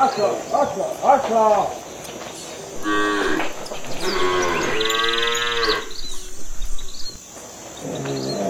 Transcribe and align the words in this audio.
Aşağı, 0.00 0.34
aşağı, 0.52 1.12
aşağı. 1.12 1.66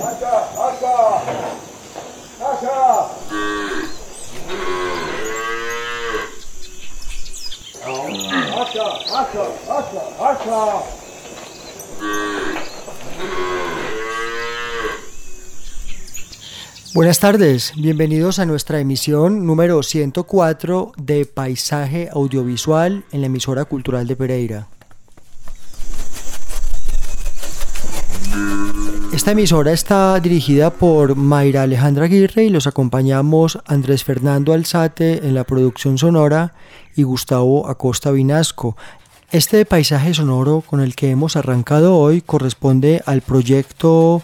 Aşağı, 0.06 0.44
aşağı. 0.58 1.22
Aşağı. 2.40 3.08
Aşağı, 8.60 8.94
aşağı, 9.12 9.52
aşağı, 9.68 10.08
aşağı. 10.20 10.82
Buenas 16.92 17.20
tardes, 17.20 17.72
bienvenidos 17.76 18.40
a 18.40 18.46
nuestra 18.46 18.80
emisión 18.80 19.46
número 19.46 19.80
104 19.80 20.90
de 20.96 21.24
Paisaje 21.24 22.08
Audiovisual 22.12 23.04
en 23.12 23.20
la 23.20 23.28
emisora 23.28 23.64
cultural 23.64 24.08
de 24.08 24.16
Pereira. 24.16 24.66
Esta 29.12 29.30
emisora 29.30 29.70
está 29.70 30.18
dirigida 30.18 30.70
por 30.70 31.14
Mayra 31.14 31.62
Alejandra 31.62 32.06
Aguirre 32.06 32.42
y 32.42 32.50
los 32.50 32.66
acompañamos 32.66 33.60
Andrés 33.66 34.02
Fernando 34.02 34.52
Alzate 34.52 35.24
en 35.24 35.34
la 35.34 35.44
producción 35.44 35.96
sonora 35.96 36.54
y 36.96 37.04
Gustavo 37.04 37.68
Acosta 37.68 38.10
Vinasco. 38.10 38.76
Este 39.30 39.64
paisaje 39.64 40.12
sonoro 40.12 40.64
con 40.66 40.80
el 40.80 40.96
que 40.96 41.10
hemos 41.10 41.36
arrancado 41.36 41.96
hoy 41.96 42.20
corresponde 42.20 43.00
al 43.06 43.20
proyecto 43.20 44.22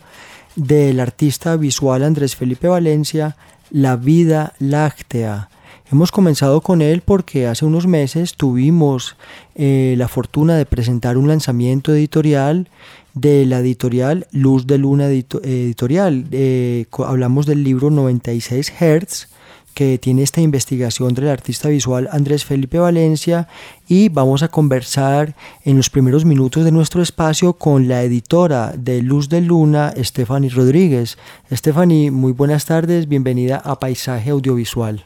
del 0.56 1.00
artista 1.00 1.56
visual 1.56 2.02
Andrés 2.02 2.34
Felipe 2.36 2.68
Valencia, 2.68 3.36
La 3.70 3.96
vida 3.96 4.54
láctea. 4.58 5.50
Hemos 5.90 6.10
comenzado 6.10 6.60
con 6.62 6.82
él 6.82 7.02
porque 7.04 7.46
hace 7.46 7.64
unos 7.64 7.86
meses 7.86 8.34
tuvimos 8.34 9.16
eh, 9.54 9.94
la 9.98 10.08
fortuna 10.08 10.56
de 10.56 10.66
presentar 10.66 11.16
un 11.16 11.28
lanzamiento 11.28 11.92
editorial 11.94 12.68
de 13.14 13.46
la 13.46 13.60
editorial 13.60 14.26
Luz 14.32 14.66
de 14.66 14.78
Luna 14.78 15.08
Edito- 15.08 15.40
Editorial. 15.44 16.26
Eh, 16.32 16.86
hablamos 17.06 17.46
del 17.46 17.62
libro 17.62 17.90
96 17.90 18.72
Hertz, 18.80 19.28
que 19.76 19.98
tiene 19.98 20.22
esta 20.22 20.40
investigación 20.40 21.12
del 21.12 21.28
artista 21.28 21.68
visual 21.68 22.08
Andrés 22.10 22.46
Felipe 22.46 22.78
Valencia 22.78 23.46
y 23.86 24.08
vamos 24.08 24.42
a 24.42 24.48
conversar 24.48 25.36
en 25.64 25.76
los 25.76 25.90
primeros 25.90 26.24
minutos 26.24 26.64
de 26.64 26.72
nuestro 26.72 27.02
espacio 27.02 27.52
con 27.52 27.86
la 27.86 28.02
editora 28.02 28.72
de 28.74 29.02
Luz 29.02 29.28
de 29.28 29.42
Luna, 29.42 29.92
Stephanie 29.98 30.48
Rodríguez. 30.48 31.18
Stephanie, 31.52 32.10
muy 32.10 32.32
buenas 32.32 32.64
tardes, 32.64 33.06
bienvenida 33.06 33.58
a 33.58 33.78
Paisaje 33.78 34.30
Audiovisual. 34.30 35.04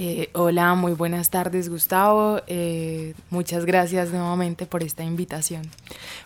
Eh, 0.00 0.30
hola, 0.34 0.76
muy 0.76 0.92
buenas 0.92 1.28
tardes 1.28 1.68
Gustavo. 1.68 2.40
Eh, 2.46 3.14
muchas 3.30 3.64
gracias 3.64 4.12
nuevamente 4.12 4.64
por 4.64 4.84
esta 4.84 5.02
invitación. 5.02 5.62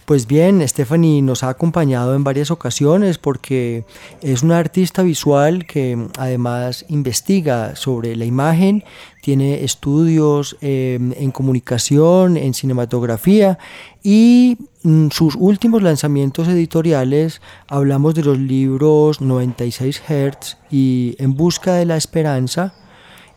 Pues 0.05 0.27
bien, 0.27 0.61
Stephanie 0.69 1.23
nos 1.23 1.43
ha 1.43 1.49
acompañado 1.49 2.15
en 2.15 2.23
varias 2.23 2.51
ocasiones 2.51 3.17
porque 3.17 3.87
es 4.21 4.43
una 4.43 4.59
artista 4.59 5.03
visual 5.03 5.65
que 5.65 6.07
además 6.19 6.85
investiga 6.91 7.75
sobre 7.75 8.15
la 8.15 8.27
imagen, 8.27 8.85
tiene 9.23 9.65
estudios 9.65 10.59
eh, 10.61 10.99
en 11.17 11.31
comunicación, 11.31 12.37
en 12.37 12.53
cinematografía 12.53 13.59
y 14.03 14.59
mm, 14.83 15.09
sus 15.09 15.35
últimos 15.35 15.83
lanzamientos 15.83 16.47
editoriales 16.47 17.41
hablamos 17.69 18.15
de 18.15 18.25
los 18.25 18.37
libros 18.37 19.23
96 19.23 20.03
Hertz 20.07 20.59
y 20.71 21.17
En 21.19 21.33
Busca 21.37 21.73
de 21.73 21.87
la 21.87 21.97
Esperanza. 21.97 22.75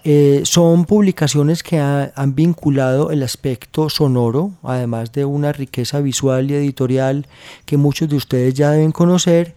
Eh, 0.07 0.41
son 0.45 0.85
publicaciones 0.85 1.63
que 1.63 1.79
ha- 1.79 2.13
han 2.15 2.35
vinculado 2.35 3.09
el 3.09 3.23
aspecto 3.23 3.89
sonoro, 3.89 4.51
además 4.61 5.11
de 5.11 5.25
una 5.25 5.51
riqueza 5.51 5.99
visual 5.99 6.51
y 6.51 6.53
editorial 6.53 7.25
que 7.65 7.75
muchos 7.77 8.07
de 8.07 8.15
ustedes 8.15 8.53
ya 8.53 8.69
deben 8.69 8.91
conocer. 8.91 9.55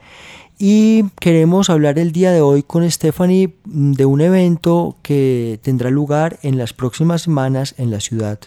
Y 0.59 1.05
queremos 1.21 1.69
hablar 1.69 1.99
el 1.99 2.13
día 2.13 2.33
de 2.33 2.41
hoy 2.41 2.63
con 2.63 2.91
Stephanie 2.91 3.55
mm, 3.67 3.93
de 3.93 4.07
un 4.07 4.23
evento 4.23 4.97
que 5.03 5.61
tendrá 5.63 5.91
lugar 5.91 6.39
en 6.43 6.57
las 6.57 6.73
próximas 6.73 7.21
semanas 7.23 7.75
en 7.77 7.91
la 7.91 8.01
ciudad. 8.01 8.39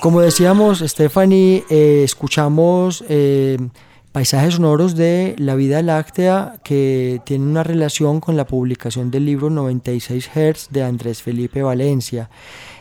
Como 0.00 0.20
decíamos, 0.22 0.78
Stephanie, 0.80 1.64
eh, 1.68 2.02
escuchamos 2.04 3.04
eh, 3.08 3.58
paisajes 4.12 4.54
sonoros 4.54 4.96
de 4.96 5.34
La 5.38 5.54
Vida 5.54 5.82
Láctea 5.82 6.54
que 6.64 7.20
tienen 7.24 7.48
una 7.48 7.62
relación 7.62 8.20
con 8.20 8.36
la 8.36 8.46
publicación 8.46 9.10
del 9.10 9.26
libro 9.26 9.50
96 9.50 10.30
Hertz 10.34 10.68
de 10.70 10.82
Andrés 10.82 11.22
Felipe 11.22 11.62
Valencia. 11.62 12.28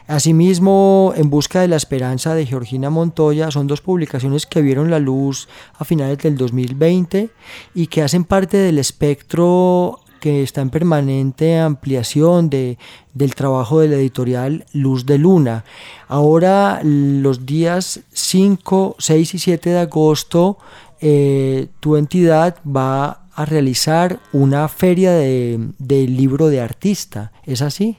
Asimismo, 0.08 1.14
En 1.16 1.30
Busca 1.30 1.62
de 1.62 1.68
la 1.68 1.76
Esperanza 1.76 2.34
de 2.34 2.48
Georgina 2.48 2.90
Montoya 2.90 3.52
son 3.52 3.68
dos 3.68 3.82
publicaciones 3.82 4.48
que 4.48 4.64
vieron 4.64 4.90
la 4.90 4.98
luz 4.98 5.48
a 5.78 5.86
finales 5.86 6.18
del 6.18 6.36
2020 6.36 7.30
y 7.76 7.88
que 7.88 8.02
hacen 8.02 8.24
parte 8.24 8.58
del 8.58 8.80
espectro 8.80 10.00
que 10.20 10.44
está 10.44 10.62
en 10.62 10.72
permanente 10.72 11.60
ampliación 11.60 12.50
de, 12.50 12.78
del 13.14 13.36
trabajo 13.36 13.80
de 13.80 13.88
la 13.88 13.96
editorial 13.96 14.66
Luz 14.74 15.06
de 15.06 15.18
Luna. 15.18 15.64
Ahora, 16.08 16.82
los 16.84 17.46
días 17.46 18.02
5, 18.12 18.96
6 18.98 19.34
y 19.36 19.40
7 19.40 19.70
de 19.70 19.80
agosto, 19.80 20.58
eh, 21.02 21.68
tu 21.80 21.96
entidad 21.96 22.58
va 22.66 23.26
a 23.34 23.46
realizar 23.46 24.20
una 24.34 24.68
feria 24.68 25.12
de, 25.12 26.08
libro 26.08 26.50
de 26.50 26.62
artista. 26.62 27.32
¿Es 27.46 27.62
así? 27.62 27.98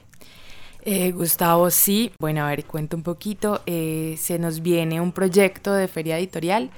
Eh, 0.84 1.12
Gustavo, 1.12 1.70
sí, 1.70 2.12
bueno, 2.18 2.44
a 2.44 2.50
ver, 2.50 2.64
cuento 2.64 2.96
un 2.96 3.02
poquito. 3.02 3.62
Eh, 3.66 4.16
se 4.18 4.38
nos 4.38 4.60
viene 4.60 5.00
un 5.00 5.12
proyecto 5.12 5.72
de 5.72 5.88
feria 5.88 6.18
editorial, 6.18 6.70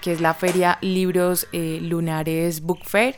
que 0.00 0.12
es 0.12 0.20
la 0.20 0.34
Feria 0.34 0.78
Libros 0.80 1.48
Lunares 1.52 2.60
Book 2.60 2.84
Fair. 2.84 3.16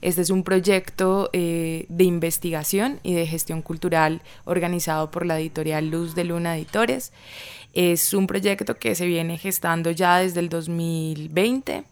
Este 0.00 0.22
es 0.22 0.30
un 0.30 0.44
proyecto 0.44 1.30
de 1.32 1.86
investigación 1.98 3.00
y 3.02 3.14
de 3.14 3.26
gestión 3.26 3.62
cultural 3.62 4.20
organizado 4.44 5.10
por 5.10 5.24
la 5.24 5.40
editorial 5.40 5.88
Luz 5.88 6.14
de 6.14 6.24
Luna 6.24 6.56
Editores. 6.56 7.12
Es 7.72 8.14
un 8.14 8.26
proyecto 8.26 8.76
que 8.76 8.94
se 8.94 9.06
viene 9.06 9.38
gestando 9.38 9.90
ya 9.90 10.18
desde 10.18 10.40
el 10.40 10.48
2020. 10.48 11.84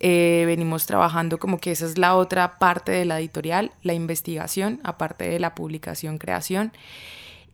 Eh, 0.00 0.44
venimos 0.46 0.86
trabajando 0.86 1.38
como 1.38 1.58
que 1.58 1.72
esa 1.72 1.86
es 1.86 1.98
la 1.98 2.14
otra 2.14 2.58
parte 2.58 2.92
de 2.92 3.04
la 3.04 3.18
editorial, 3.18 3.72
la 3.82 3.94
investigación, 3.94 4.80
aparte 4.84 5.28
de 5.28 5.40
la 5.40 5.54
publicación, 5.54 6.18
creación. 6.18 6.72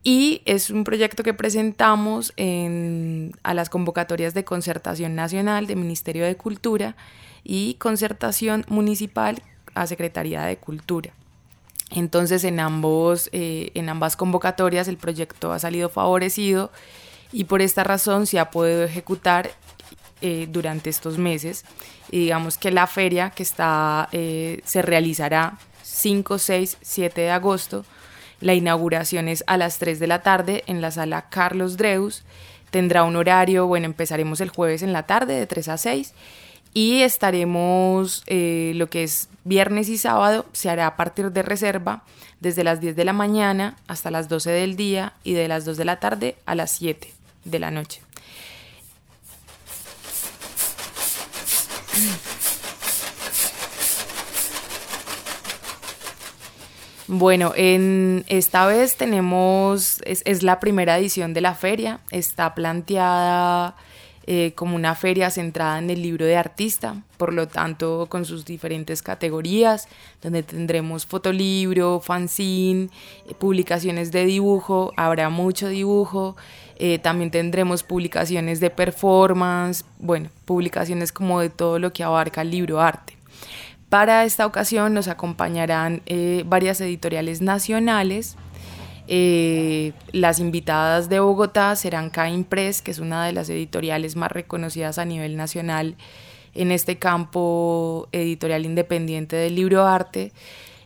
Y 0.03 0.43
es 0.45 0.69
un 0.69 0.85
proyecto 0.85 1.23
que 1.23 1.33
presentamos 1.33 2.35
en, 2.37 3.33
a 3.43 3.55
las 3.55 3.71
convocatorias 3.71 4.35
de 4.35 4.45
concertación 4.45 5.15
nacional 5.15 5.67
del 5.67 5.79
Ministerio 5.79 6.27
de 6.27 6.37
Cultura 6.37 6.95
y 7.43 7.75
concertación 7.75 8.67
municipal 8.69 9.43
a 9.75 9.87
Secretaría 9.87 10.43
de 10.43 10.59
Cultura. 10.59 11.13
Entonces 11.91 12.45
en, 12.45 12.61
ambos, 12.61 13.31
eh, 13.33 13.71
en 13.75 13.89
ambas 13.89 14.17
convocatorias 14.17 14.89
el 14.89 14.99
proyecto 14.99 15.53
ha 15.53 15.59
salido 15.59 15.89
favorecido 15.89 16.71
y 17.33 17.45
por 17.45 17.63
esta 17.63 17.85
razón 17.85 18.27
se 18.27 18.39
ha 18.39 18.51
podido 18.51 18.85
ejecutar 18.85 19.51
eh, 20.27 20.47
durante 20.49 20.89
estos 20.89 21.19
meses. 21.19 21.67
Y 22.11 22.21
digamos 22.21 22.57
que 22.57 22.71
la 22.71 22.87
feria 22.87 23.29
que 23.29 23.43
está, 23.43 24.09
eh, 24.11 24.63
se 24.65 24.81
realizará 24.81 25.59
5, 25.83 26.39
6, 26.39 26.79
7 26.81 27.21
de 27.21 27.31
agosto. 27.31 27.85
La 28.41 28.55
inauguración 28.55 29.29
es 29.29 29.45
a 29.47 29.59
las 29.59 29.79
3 29.79 30.01
de 30.01 30.07
la 30.07 30.23
tarde 30.23 30.65
en 30.67 30.81
la 30.81 30.91
sala 30.93 31.29
Carlos 31.29 31.77
Dreus. 31.77 32.25
Tendrá 32.71 33.05
un 33.05 33.17
horario, 33.17 33.67
bueno, 33.67 33.85
empezaremos 33.85 34.41
el 34.41 34.49
jueves 34.49 34.81
en 34.81 34.95
la 34.95 35.03
tarde 35.03 35.35
de 35.35 35.47
3 35.47 35.69
a 35.69 35.77
6 35.77 36.15
y 36.73 37.03
estaremos 37.03 38.23
eh, 38.27 38.73
lo 38.77 38.89
que 38.89 39.03
es 39.03 39.29
viernes 39.45 39.91
y 39.91 39.99
sábado, 39.99 40.47
se 40.53 40.71
hará 40.71 40.87
a 40.87 40.97
partir 40.97 41.33
de 41.33 41.43
reserva 41.43 42.03
desde 42.41 42.65
las 42.65 42.81
10 42.81 42.97
de 42.97 43.05
la 43.05 43.13
mañana 43.13 43.77
hasta 43.89 44.11
las 44.11 44.31
12 44.31 44.53
del 44.53 44.75
día 44.75 45.13
y 45.23 45.35
de 45.35 45.49
las 45.49 45.67
2 45.67 45.77
de 45.77 45.85
la 45.85 46.01
tarde 46.01 46.37
a 46.47 46.55
las 46.55 46.71
7 46.71 47.13
de 47.45 47.59
la 47.59 47.71
noche. 47.71 48.04
Bueno, 57.07 57.53
en 57.55 58.25
esta 58.29 58.67
vez 58.67 58.97
tenemos, 58.97 60.01
es, 60.07 60.23
es, 60.25 60.43
la 60.43 60.59
primera 60.59 60.99
edición 60.99 61.35
de 61.35 61.43
la 61.43 61.55
feria, 61.55 62.01
está 62.11 62.55
planteada 62.55 63.77
eh, 64.27 64.53
como 64.55 64.75
una 64.75 64.95
feria 64.95 65.29
centrada 65.29 65.79
en 65.79 65.91
el 65.91 66.01
libro 66.01 66.25
de 66.25 66.35
artista, 66.35 67.03
por 67.19 67.35
lo 67.35 67.47
tanto 67.47 68.07
con 68.09 68.25
sus 68.25 68.47
diferentes 68.47 69.03
categorías, 69.03 69.87
donde 70.23 70.43
tendremos 70.43 71.05
fotolibro, 71.05 72.01
fanzine, 72.01 72.89
eh, 73.29 73.35
publicaciones 73.39 74.13
de 74.13 74.25
dibujo, 74.25 74.95
habrá 74.97 75.29
mucho 75.29 75.69
dibujo, 75.69 76.37
eh, 76.77 76.99
también 76.99 77.31
tendremos 77.31 77.83
publicaciones 77.83 78.61
de 78.61 78.71
performance, 78.71 79.85
bueno, 79.99 80.31
publicaciones 80.47 81.13
como 81.13 81.41
de 81.41 81.51
todo 81.51 81.79
lo 81.79 81.93
que 81.93 82.03
abarca 82.03 82.41
el 82.41 82.51
libro 82.51 82.81
arte. 82.81 83.19
Para 83.95 84.25
esta 84.25 84.45
ocasión 84.45 84.93
nos 84.93 85.07
acompañarán 85.07 86.03
varias 86.47 86.81
editoriales 86.81 87.41
nacionales, 87.41 88.35
eh, 89.07 89.93
las 90.11 90.41
invitadas 90.41 91.09
de 91.09 91.21
Bogotá 91.21 91.77
serán 91.77 92.11
Cain 92.11 92.43
Press, 92.43 92.83
que 92.83 92.91
es 92.91 92.99
una 92.99 93.25
de 93.25 93.31
las 93.31 93.49
editoriales 93.51 94.17
más 94.17 94.33
reconocidas 94.33 94.99
a 94.99 95.05
nivel 95.05 95.37
nacional 95.37 95.95
en 96.55 96.73
este 96.73 96.99
campo 96.99 98.09
editorial 98.11 98.67
independiente 98.67 99.37
del 99.37 99.55
libro 99.55 99.87
arte. 99.87 100.33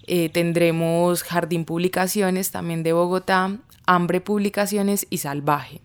Eh, 0.07 0.29
tendremos 0.29 1.23
Jardín 1.23 1.65
Publicaciones 1.65 2.51
también 2.51 2.83
de 2.83 2.93
Bogotá, 2.93 3.57
Hambre 3.87 4.21
Publicaciones 4.21 5.07
y 5.09 5.17
Salvaje. 5.17 5.81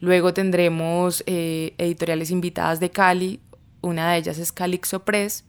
Luego 0.00 0.32
tendremos 0.32 1.22
eh, 1.26 1.74
editoriales 1.76 2.30
invitadas 2.30 2.80
de 2.80 2.88
Cali, 2.88 3.40
una 3.82 4.12
de 4.12 4.16
ellas 4.16 4.38
es 4.38 4.52
Calixo 4.52 5.04
Press, 5.04 5.44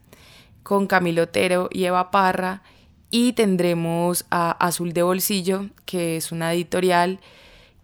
con 0.68 0.86
Camilo 0.86 1.24
Otero 1.24 1.70
y 1.72 1.86
Eva 1.86 2.12
Parra, 2.12 2.62
y 3.10 3.32
tendremos 3.32 4.26
a 4.30 4.52
Azul 4.52 4.92
de 4.92 5.02
Bolsillo, 5.02 5.68
que 5.86 6.18
es 6.18 6.34
una 6.34 6.54
editorial 6.54 7.22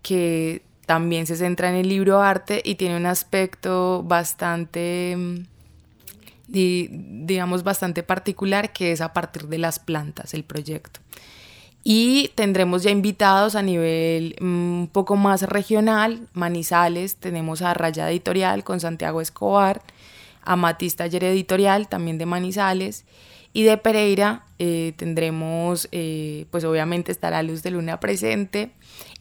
que 0.01 0.63
también 0.85 1.25
se 1.25 1.37
centra 1.37 1.69
en 1.69 1.75
el 1.75 1.87
libro 1.87 2.21
arte 2.21 2.61
y 2.65 2.75
tiene 2.75 2.97
un 2.97 3.05
aspecto 3.05 4.03
bastante, 4.03 5.15
mm, 5.17 5.45
digamos, 6.49 7.63
bastante 7.63 8.03
particular, 8.03 8.73
que 8.73 8.91
es 8.91 8.99
a 8.99 9.13
partir 9.13 9.47
de 9.47 9.59
las 9.59 9.79
plantas, 9.79 10.33
el 10.33 10.43
proyecto. 10.43 10.99
Y 11.85 12.31
tendremos 12.35 12.83
ya 12.83 12.91
invitados 12.91 13.55
a 13.55 13.61
nivel 13.61 14.35
mm, 14.41 14.45
un 14.81 14.89
poco 14.91 15.15
más 15.15 15.43
regional, 15.43 16.27
Manizales, 16.33 17.15
tenemos 17.15 17.61
a 17.61 17.73
Raya 17.73 18.11
Editorial 18.11 18.65
con 18.65 18.81
Santiago 18.81 19.21
Escobar, 19.21 19.81
a 20.45 20.77
Taller 20.77 21.23
Editorial, 21.23 21.87
también 21.87 22.17
de 22.17 22.25
Manizales, 22.25 23.05
y 23.53 23.63
de 23.63 23.77
Pereira 23.77 24.45
eh, 24.57 24.93
tendremos, 24.97 25.87
eh, 25.91 26.47
pues 26.49 26.63
obviamente 26.63 27.11
estará 27.11 27.43
Luz 27.43 27.61
de 27.61 27.71
Luna 27.71 27.99
presente 27.99 28.71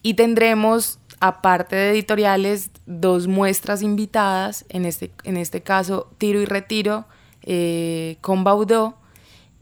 y 0.01 0.15
tendremos, 0.15 0.99
aparte 1.19 1.75
de 1.75 1.91
editoriales, 1.91 2.71
dos 2.87 3.27
muestras 3.27 3.83
invitadas, 3.83 4.65
en 4.69 4.85
este, 4.85 5.11
en 5.23 5.37
este 5.37 5.61
caso 5.61 6.11
Tiro 6.17 6.41
y 6.41 6.45
Retiro 6.45 7.05
eh, 7.43 8.17
con 8.21 8.43
Baudó 8.43 8.97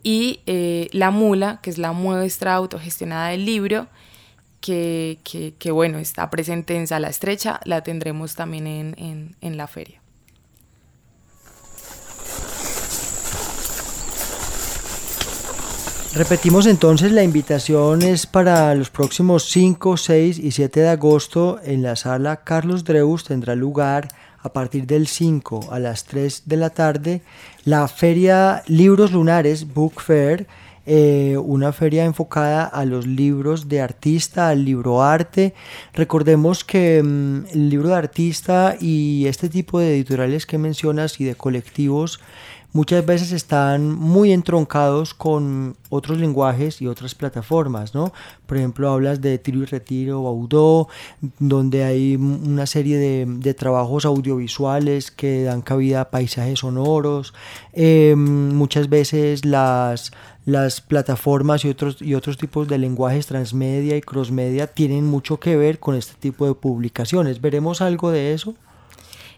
y 0.04 0.40
La 0.94 1.12
Mula, 1.12 1.60
que 1.62 1.69
es 1.69 1.78
la 1.78 1.92
muestra 1.92 2.56
autogestionada 2.56 3.30
del 3.30 3.46
libro. 3.46 3.88
Que, 4.62 5.18
que, 5.58 5.72
bueno, 5.72 5.98
está 5.98 6.30
presente 6.30 6.75
en 6.75 6.86
Sala 6.86 7.10
Estrecha, 7.10 7.60
la 7.66 7.81
tendremos 7.81 8.36
también 8.36 8.68
en, 8.68 9.36
en 9.42 9.58
la 9.58 9.66
feria. 9.66 10.00
Repetimos 16.13 16.66
entonces, 16.68 17.13
la 17.13 17.24
invitación 17.24 18.02
es 18.02 18.25
para 18.25 18.75
los 18.75 18.90
próximos 18.90 19.46
5, 19.46 19.96
6 19.96 20.40
y 20.40 20.52
7 20.52 20.81
de 20.81 20.90
agosto 20.90 21.62
en 21.63 21.84
la 21.84 21.96
sala 21.96 22.44
Carlos 22.44 22.84
Dreus. 22.84 23.24
Tendrá 23.24 23.56
lugar 23.56 24.10
a 24.40 24.52
partir 24.52 24.86
del 24.86 25.08
5 25.08 25.69
a 25.72 25.80
las 25.80 26.04
3 26.04 26.44
de 26.48 26.58
la 26.58 26.69
tarde 26.69 27.22
la 27.63 27.88
feria 27.88 28.62
Libros 28.68 29.13
Lunares 29.13 29.74
Book 29.74 30.02
Fair. 30.02 30.48
Eh, 30.86 31.38
una 31.38 31.72
feria 31.72 32.04
enfocada 32.04 32.66
a 32.66 32.86
los 32.86 33.06
libros 33.06 33.69
de 33.69 33.81
artista, 33.81 34.50
al 34.50 34.66
libro 34.66 35.04
arte. 35.04 35.54
Recordemos 35.94 36.66
que 36.66 37.02
mm, 37.02 37.46
el 37.54 37.69
libro 37.69 37.90
de 37.90 37.96
artista 37.96 38.75
y 38.81 39.28
este 39.28 39.48
tipo 39.48 39.80
de 39.80 39.94
editoriales 39.94 40.46
que 40.46 40.58
mencionas 40.58 41.22
y 41.22 41.24
de 41.24 41.36
colectivos 41.36 42.19
muchas 42.74 43.06
veces 43.06 43.32
están 43.32 43.92
muy 43.92 44.32
entroncados 44.32 45.14
con 45.14 45.76
otros 45.90 46.18
lenguajes 46.20 46.82
y 46.82 46.88
otras 46.88 47.16
plataformas, 47.16 47.94
¿no? 47.94 48.14
Por 48.46 48.58
ejemplo, 48.58 48.90
hablas 48.90 49.22
de 49.22 49.38
tiro 49.38 49.60
y 49.60 49.66
retiro, 49.66 50.24
Baudó, 50.24 50.88
donde 51.40 51.84
hay 51.84 52.16
una 52.16 52.66
serie 52.66 52.98
de, 52.98 53.54
trabajos 53.54 54.06
audiovisuales 54.06 55.12
que 55.12 55.44
dan 55.44 55.62
cabida 55.62 56.02
a 56.02 56.10
paisajes 56.10 56.60
sonoros. 56.60 57.34
Em, 57.74 58.56
muchas 58.56 58.90
veces 58.90 59.46
las, 59.46 60.12
las 60.46 60.82
plataformas 60.82 61.66
y 61.66 61.70
otros, 61.70 62.02
y 62.02 62.16
otros 62.16 62.38
tipos 62.38 62.68
de 62.68 62.78
lenguajes 62.78 63.28
transmedia 63.28 63.98
y 63.98 64.01
crossmedia 64.01 64.68
tienen 64.68 65.06
mucho 65.06 65.40
que 65.40 65.58
ver 65.58 65.80
con 65.80 65.96
este 65.96 66.13
tipo 66.20 66.48
de 66.48 66.56
publicaciones. 66.56 67.42
¿Veremos 67.42 67.82
algo 67.82 68.12
de 68.12 68.34
eso? 68.34 68.56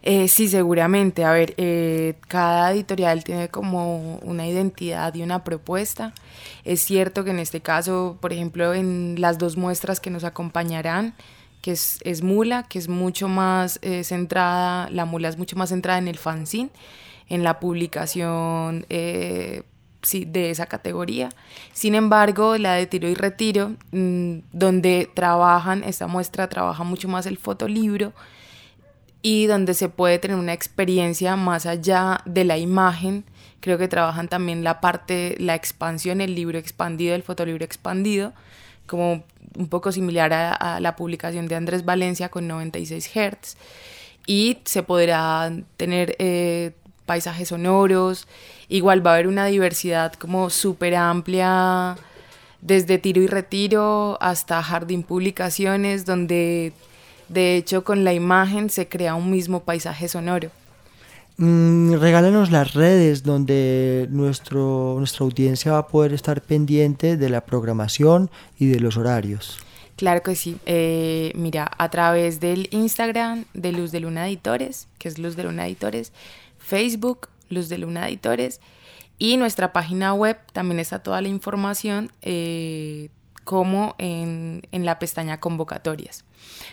Eh, 0.04 0.28
sí, 0.28 0.50
seguramente. 0.50 1.24
A 1.24 1.32
ver, 1.32 1.54
eh, 1.58 2.16
cada 2.28 2.72
editorial 2.74 3.24
tiene 3.24 3.48
como 3.50 4.18
una 4.18 4.46
identidad 4.46 5.16
y 5.16 5.24
una 5.24 5.44
propuesta. 5.46 6.14
Es 6.66 6.82
cierto 6.82 7.24
que 7.24 7.32
en 7.32 7.40
este 7.40 7.62
caso, 7.62 8.18
por 8.22 8.34
ejemplo, 8.34 8.74
en 8.74 9.16
las 9.20 9.38
dos 9.38 9.56
muestras 9.56 10.02
que 10.02 10.10
nos 10.10 10.26
acompañarán, 10.26 11.16
que 11.62 11.72
es, 11.72 12.22
Mula, 12.22 12.64
que 12.64 12.80
es 12.80 12.90
mucho 12.90 13.30
más 13.30 13.80
eh, 13.82 14.04
centrada, 14.04 14.90
la 14.90 15.06
Mula 15.06 15.30
es 15.30 15.38
mucho 15.38 15.56
más 15.56 15.70
centrada 15.70 16.00
en 16.00 16.10
el 16.10 16.18
fanzine, 16.18 16.70
en 17.30 17.44
la 17.46 17.62
publicación 17.62 18.86
sí, 20.02 20.26
de 20.26 20.50
esa 20.50 20.66
categoría. 20.66 21.30
Sin 21.72 21.96
embargo, 21.96 22.58
la 22.58 22.74
de 22.76 22.88
tiro 22.88 23.08
y 23.08 23.16
retiro, 23.16 23.72
mm, 23.92 24.40
donde 24.52 25.10
trabajan, 25.14 25.84
esta 25.86 26.08
muestra 26.08 26.50
trabaja 26.50 26.84
mucho 26.84 27.08
más 27.08 27.26
el 27.26 27.38
fotolibro, 27.38 28.12
y 29.26 29.48
donde 29.48 29.74
se 29.74 29.88
puede 29.88 30.20
tener 30.20 30.38
una 30.38 30.54
experiencia 30.54 31.38
más 31.38 31.66
allá 31.66 32.22
de 32.26 32.44
la 32.44 32.58
imagen. 32.58 33.24
Creo 33.62 33.78
que 33.78 33.88
trabajan 33.88 34.28
también 34.28 34.66
la 34.66 34.82
parte, 34.82 35.38
la 35.40 35.56
expansión, 35.56 36.20
el 36.20 36.36
libro 36.36 36.60
expandido, 36.60 37.16
el 37.16 37.24
fotolibro 37.24 37.64
expandido, 37.64 38.34
como 38.86 39.24
un 39.58 39.70
poco 39.70 39.94
similar 39.94 40.34
a, 40.34 40.80
la 40.82 40.98
publicación 40.98 41.48
de 41.48 41.56
Andrés 41.56 41.86
Valencia 41.86 42.28
con 42.28 42.50
96 42.50 43.10
Hz. 43.16 43.56
Y 44.28 44.58
se 44.66 44.84
podrá 44.84 45.52
tener 45.78 46.18
eh, 46.20 46.74
paisajes 47.06 47.48
sonoros. 47.48 48.28
Igual 48.68 49.06
va 49.06 49.12
a 49.12 49.14
haber 49.14 49.28
una 49.28 49.46
diversidad 49.46 50.12
como 50.14 50.50
súper 50.50 50.96
amplia, 50.96 51.96
desde 52.60 52.98
tiro 52.98 53.22
y 53.22 53.28
retiro 53.28 54.18
hasta 54.20 54.62
jardín 54.62 55.04
publicaciones, 55.04 56.06
donde 56.06 56.74
de 57.30 57.58
hecho, 57.58 57.84
con 57.84 58.04
la 58.04 58.14
imagen 58.14 58.70
se 58.70 58.88
crea 58.88 59.16
un 59.16 59.32
mismo 59.32 59.62
paisaje 59.62 60.08
sonoro. 60.08 60.50
Mm, 61.38 61.94
regálanos 61.96 62.52
las 62.52 62.74
redes 62.74 63.24
donde 63.24 64.08
nuestro, 64.12 64.96
nuestra 65.00 65.26
audiencia 65.26 65.72
va 65.72 65.80
a 65.80 65.88
poder 65.88 66.14
estar 66.14 66.42
pendiente 66.42 67.18
de 67.18 67.30
la 67.30 67.42
programación 67.42 68.30
y 68.60 68.68
de 68.68 68.80
los 68.80 68.98
horarios. 68.98 69.58
Claro 69.96 70.22
que 70.22 70.36
sí. 70.36 70.58
Eh, 70.66 71.32
mira, 71.36 71.70
a 71.78 71.90
través 71.90 72.40
del 72.40 72.68
Instagram 72.72 73.46
de 73.54 73.72
Luz 73.72 73.92
de 73.92 74.00
Luna 74.00 74.28
Editores, 74.28 74.88
que 75.00 75.08
es 75.08 75.18
Luz 75.18 75.36
de 75.36 75.44
Luna 75.44 75.66
Editores, 75.66 76.12
Facebook, 76.60 77.30
Luz 77.50 77.70
de 77.70 77.78
Luna 77.78 78.08
Editores, 78.08 78.60
Y 79.20 79.38
nuestra 79.38 79.72
página 79.72 80.14
web 80.14 80.38
también 80.54 80.80
está 80.80 81.00
toda 81.00 81.22
la 81.22 81.28
información 81.28 82.12
eh, 82.24 83.10
como 83.44 83.96
en, 84.00 84.64
en 84.72 84.86
la 84.86 84.98
pestaña 84.98 85.40
convocatorias. 85.40 86.26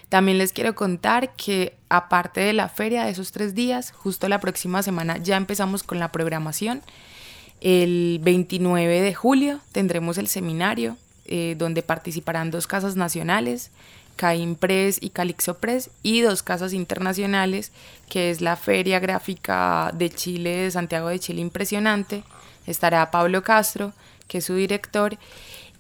También 0.09 0.39
les 0.39 0.53
quiero 0.53 0.75
contar 0.75 1.35
que 1.37 1.77
aparte 1.89 2.41
de 2.41 2.53
la 2.53 2.69
feria 2.69 3.05
de 3.05 3.11
esos 3.11 3.33
tres 3.33 3.55
días, 3.55 3.93
justo 3.93 4.29
la 4.29 4.41
próxima 4.41 4.83
semana 4.83 5.19
ya 5.19 5.37
empezamos 5.37 5.83
con 5.83 5.99
la 5.99 6.11
programación. 6.11 6.83
El 7.61 8.19
29 8.23 9.03
de 9.03 9.15
julio 9.15 9.61
tendremos 9.73 10.19
el 10.19 10.27
seminario 10.27 10.97
eh, 11.27 11.55
donde 11.57 11.83
participarán 11.83 12.51
dos 12.51 12.67
casas 12.67 12.97
nacionales, 12.97 13.71
Caim 14.17 14.57
Press 14.57 14.99
y 15.01 15.11
Calixo 15.11 15.59
Press, 15.59 15.91
y 16.03 16.23
dos 16.23 16.43
casas 16.43 16.73
internacionales, 16.73 17.71
que 18.09 18.31
es 18.31 18.41
la 18.41 18.57
Feria 18.57 18.99
Gráfica 18.99 19.93
de 19.95 20.11
Chile 20.11 20.51
de 20.57 20.71
Santiago 20.73 21.09
de 21.09 21.21
Chile 21.21 21.41
Impresionante. 21.41 22.25
Estará 22.67 23.13
Pablo 23.13 23.45
Castro, 23.45 23.93
que 24.27 24.39
es 24.39 24.45
su 24.45 24.55
director, 24.55 25.19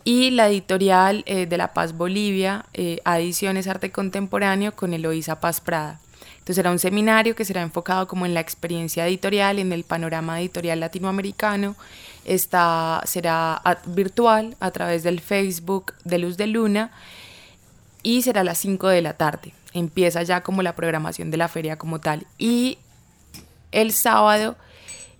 y 0.04 0.30
la 0.30 0.48
editorial 0.48 1.22
eh, 1.26 1.46
de 1.46 1.56
La 1.56 1.72
Paz 1.72 1.96
Bolivia, 1.96 2.66
eh, 2.74 3.00
Adiciones 3.04 3.66
Arte 3.66 3.90
Contemporáneo, 3.90 4.74
con 4.74 4.94
Eloísa 4.94 5.40
Paz 5.40 5.60
Prada. 5.60 6.00
Entonces 6.32 6.56
será 6.56 6.70
un 6.70 6.78
seminario 6.78 7.36
que 7.36 7.44
será 7.44 7.62
enfocado 7.62 8.08
como 8.08 8.26
en 8.26 8.34
la 8.34 8.40
experiencia 8.40 9.06
editorial, 9.06 9.58
en 9.58 9.72
el 9.72 9.84
panorama 9.84 10.40
editorial 10.40 10.80
latinoamericano. 10.80 11.76
Está, 12.24 13.02
será 13.04 13.62
virtual 13.86 14.56
a 14.58 14.70
través 14.70 15.02
del 15.02 15.20
Facebook 15.20 15.92
de 16.04 16.18
Luz 16.18 16.36
de 16.36 16.46
Luna 16.46 16.90
y 18.02 18.22
será 18.22 18.40
a 18.40 18.44
las 18.44 18.58
5 18.58 18.88
de 18.88 19.02
la 19.02 19.14
tarde. 19.14 19.52
Empieza 19.72 20.22
ya 20.22 20.42
como 20.42 20.62
la 20.62 20.74
programación 20.74 21.30
de 21.30 21.36
la 21.36 21.48
feria 21.48 21.76
como 21.76 22.00
tal. 22.00 22.26
Y 22.38 22.78
el 23.70 23.92
sábado 23.92 24.56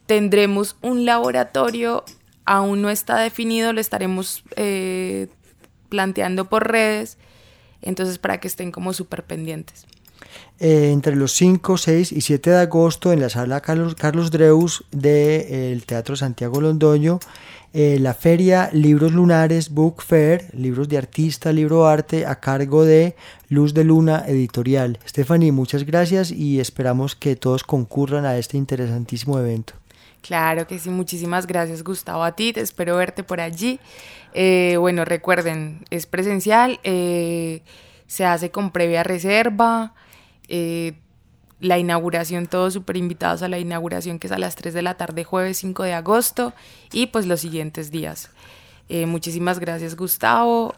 tendremos 0.07 0.77
un 0.81 1.05
laboratorio 1.05 2.05
aún 2.45 2.83
no 2.83 2.91
está 2.91 3.19
definido, 3.19 3.73
lo 3.73 3.81
estaremos 3.81 4.45
eh, 4.57 5.29
planteando 5.89 6.47
por 6.47 6.71
redes, 6.71 7.19
entonces 7.83 8.19
para 8.19 8.39
que 8.41 8.49
estén 8.49 8.73
como 8.73 8.93
súper 8.93 9.25
pendientes. 9.25 9.87
Eh, 10.59 10.91
entre 10.93 11.17
los 11.17 11.33
5, 11.33 11.79
6 11.79 12.13
y 12.13 12.21
7 12.21 12.51
de 12.51 12.59
agosto 12.59 13.13
en 13.13 13.21
la 13.21 13.31
sala 13.31 13.61
Carlos, 13.61 13.95
Carlos 13.95 14.31
Dreus 14.31 14.85
del 14.91 15.85
Teatro 15.87 16.17
Santiago 16.17 16.61
Londoño, 16.61 17.19
eh, 17.73 17.99
la 18.01 18.15
feria 18.15 18.69
Libros 18.73 19.13
Lunares 19.13 19.71
Book 19.71 20.03
Fair, 20.03 20.51
libros 20.53 20.89
de 20.89 20.99
artista, 20.99 21.53
libro 21.53 21.87
arte, 21.87 22.27
a 22.27 22.41
cargo 22.41 22.85
de 22.85 23.17
Luz 23.49 23.75
de 23.75 23.85
Luna 23.85 24.25
Editorial. 24.27 24.99
Stephanie, 25.09 25.53
muchas 25.53 25.85
gracias 25.85 26.31
y 26.31 26.61
esperamos 26.61 27.15
que 27.17 27.37
todos 27.37 27.65
concurran 27.65 28.27
a 28.27 28.37
este 28.37 28.57
interesantísimo 28.57 29.39
evento. 29.39 29.80
Claro 30.23 30.67
que 30.67 30.79
sí, 30.79 30.91
muchísimas 30.91 31.47
gracias 31.47 31.83
Gustavo 31.83 32.23
a 32.23 32.33
ti, 32.33 32.53
te 32.53 32.61
espero 32.61 32.97
verte 32.97 33.23
por 33.23 33.41
allí. 33.41 33.81
Eh, 34.35 34.77
bueno, 34.79 35.05
recuerden, 35.05 35.85
es 35.91 36.07
presencial, 36.07 36.79
eh, 36.85 37.63
se 38.07 38.25
hace 38.25 38.51
con 38.51 38.71
previa 38.71 39.03
reserva, 39.03 39.95
eh, 40.49 40.95
la 41.59 41.79
inauguración, 41.79 42.47
todos 42.47 42.73
súper 42.73 42.97
invitados 42.97 43.43
a 43.43 43.49
la 43.49 43.59
inauguración 43.59 44.19
que 44.19 44.27
es 44.27 44.33
a 44.33 44.39
las 44.39 44.57
3 44.57 44.73
de 44.75 44.83
la 44.83 44.97
tarde, 44.97 45.25
jueves 45.25 45.59
5 45.59 45.83
de 45.83 45.95
agosto, 45.95 46.53
y 46.93 47.07
pues 47.07 47.27
los 47.27 47.41
siguientes 47.41 47.91
días. 47.91 48.31
muchísimas 49.07 49.59
gracias 49.61 49.95
Gustavo. 49.95 50.75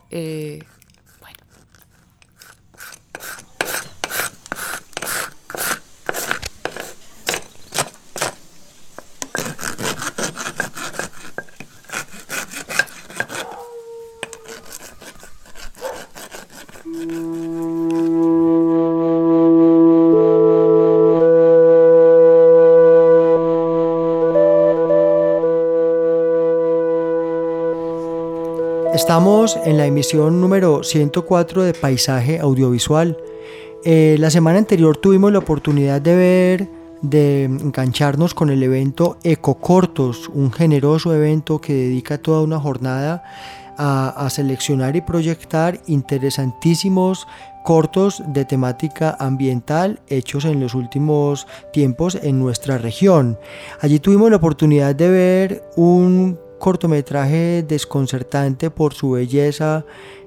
En 29.64 29.76
la 29.76 29.87
emisión 29.87 30.40
número 30.40 30.82
104 30.82 31.62
de 31.62 31.75
Paisaje 31.75 32.38
Audiovisual. 32.38 33.16
Eh, 33.85 34.16
la 34.18 34.30
semana 34.30 34.59
anterior 34.59 34.97
tuvimos 34.97 35.32
la 35.32 35.38
oportunidad 35.38 36.00
de 36.00 36.16
ver, 36.16 36.68
de 37.02 37.44
engancharnos 37.44 38.35
con 38.35 38.50
el 38.50 38.62
evento 38.62 39.18
Ecocortos, 39.23 40.28
un 40.28 40.52
generoso 40.52 41.14
evento 41.14 41.61
que 41.61 41.75
dedica 41.75 42.18
toda 42.18 42.42
una 42.42 42.61
jornada 42.61 43.25
a, 43.76 44.09
a 44.11 44.30
seleccionar 44.30 44.97
y 44.97 45.00
proyectar 45.00 45.80
interesantísimos 45.87 47.26
cortos 47.64 48.23
de 48.28 48.44
temática 48.44 49.16
ambiental 49.18 50.00
hechos 50.09 50.44
en 50.44 50.61
los 50.61 50.75
últimos 50.75 51.47
tiempos 51.73 52.18
en 52.23 52.38
nuestra 52.38 52.78
región. 52.78 53.38
Allí 53.80 53.99
tuvimos 53.99 54.30
la 54.30 54.37
oportunidad 54.37 54.94
de 54.94 55.09
ver 55.09 55.64
un 55.76 56.38
cortometraje 56.62 57.64
desconcertante 57.64 58.71
por 58.71 58.95
su 58.95 59.11
belleza 59.11 59.85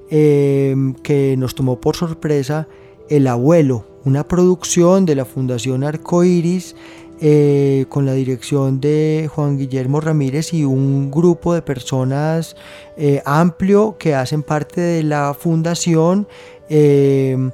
em, 0.10 0.94
que 0.96 1.38
nos 1.38 1.56
tomó 1.56 1.80
por 1.80 1.96
sorpresa 1.96 2.68
El 3.08 3.28
abuelo, 3.28 3.86
una 4.04 4.28
producción 4.28 5.06
de 5.06 5.16
la 5.16 5.24
Fundación 5.24 5.86
Arcoiris 5.86 6.76
eh, 7.22 7.86
con 7.88 8.06
la 8.06 8.12
dirección 8.12 8.82
de 8.82 9.30
Juan 9.34 9.58
Guillermo 9.58 10.02
Ramírez 10.02 10.54
y 10.54 10.66
un 10.66 11.10
grupo 11.10 11.54
de 11.54 11.62
personas 11.62 12.58
eh, 12.98 13.22
amplio 13.26 13.96
que 13.98 14.14
hacen 14.14 14.44
parte 14.44 14.82
de 14.82 15.04
la 15.04 15.34
fundación. 15.34 16.28
Em, 16.68 17.52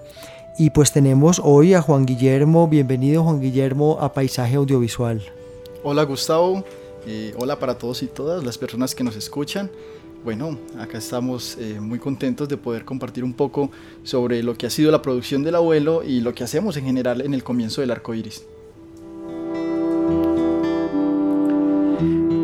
y 0.57 0.71
pues 0.71 0.91
tenemos 0.91 1.39
hoy 1.43 1.75
a 1.75 1.83
Juan 1.83 2.07
Guillermo, 2.07 2.67
bienvenido 2.67 3.23
Juan 3.23 3.41
Guillermo 3.41 3.99
a 4.01 4.11
Paisaje 4.11 4.55
Audiovisual. 4.55 5.21
Hola 5.83 6.03
Gustavo, 6.03 6.63
eh, 7.05 7.33
hola 7.37 7.59
para 7.59 7.77
todos 7.77 8.03
y 8.03 8.07
todas 8.07 8.43
las 8.43 8.57
personas 8.57 8.95
que 8.95 9.03
nos 9.03 9.15
escuchan. 9.15 9.69
Bueno, 10.23 10.59
acá 10.77 10.99
estamos 10.99 11.57
eh, 11.57 11.79
muy 11.79 11.97
contentos 11.97 12.47
de 12.47 12.57
poder 12.57 12.85
compartir 12.85 13.23
un 13.23 13.33
poco 13.33 13.71
sobre 14.03 14.43
lo 14.43 14.55
que 14.55 14.67
ha 14.67 14.69
sido 14.69 14.91
la 14.91 15.01
producción 15.01 15.43
del 15.43 15.55
abuelo 15.55 16.03
y 16.03 16.21
lo 16.21 16.33
que 16.35 16.43
hacemos 16.43 16.77
en 16.77 16.85
general 16.85 17.21
en 17.21 17.33
el 17.33 17.43
comienzo 17.43 17.81
del 17.81 17.91
arco 17.91 18.13
iris. 18.13 18.45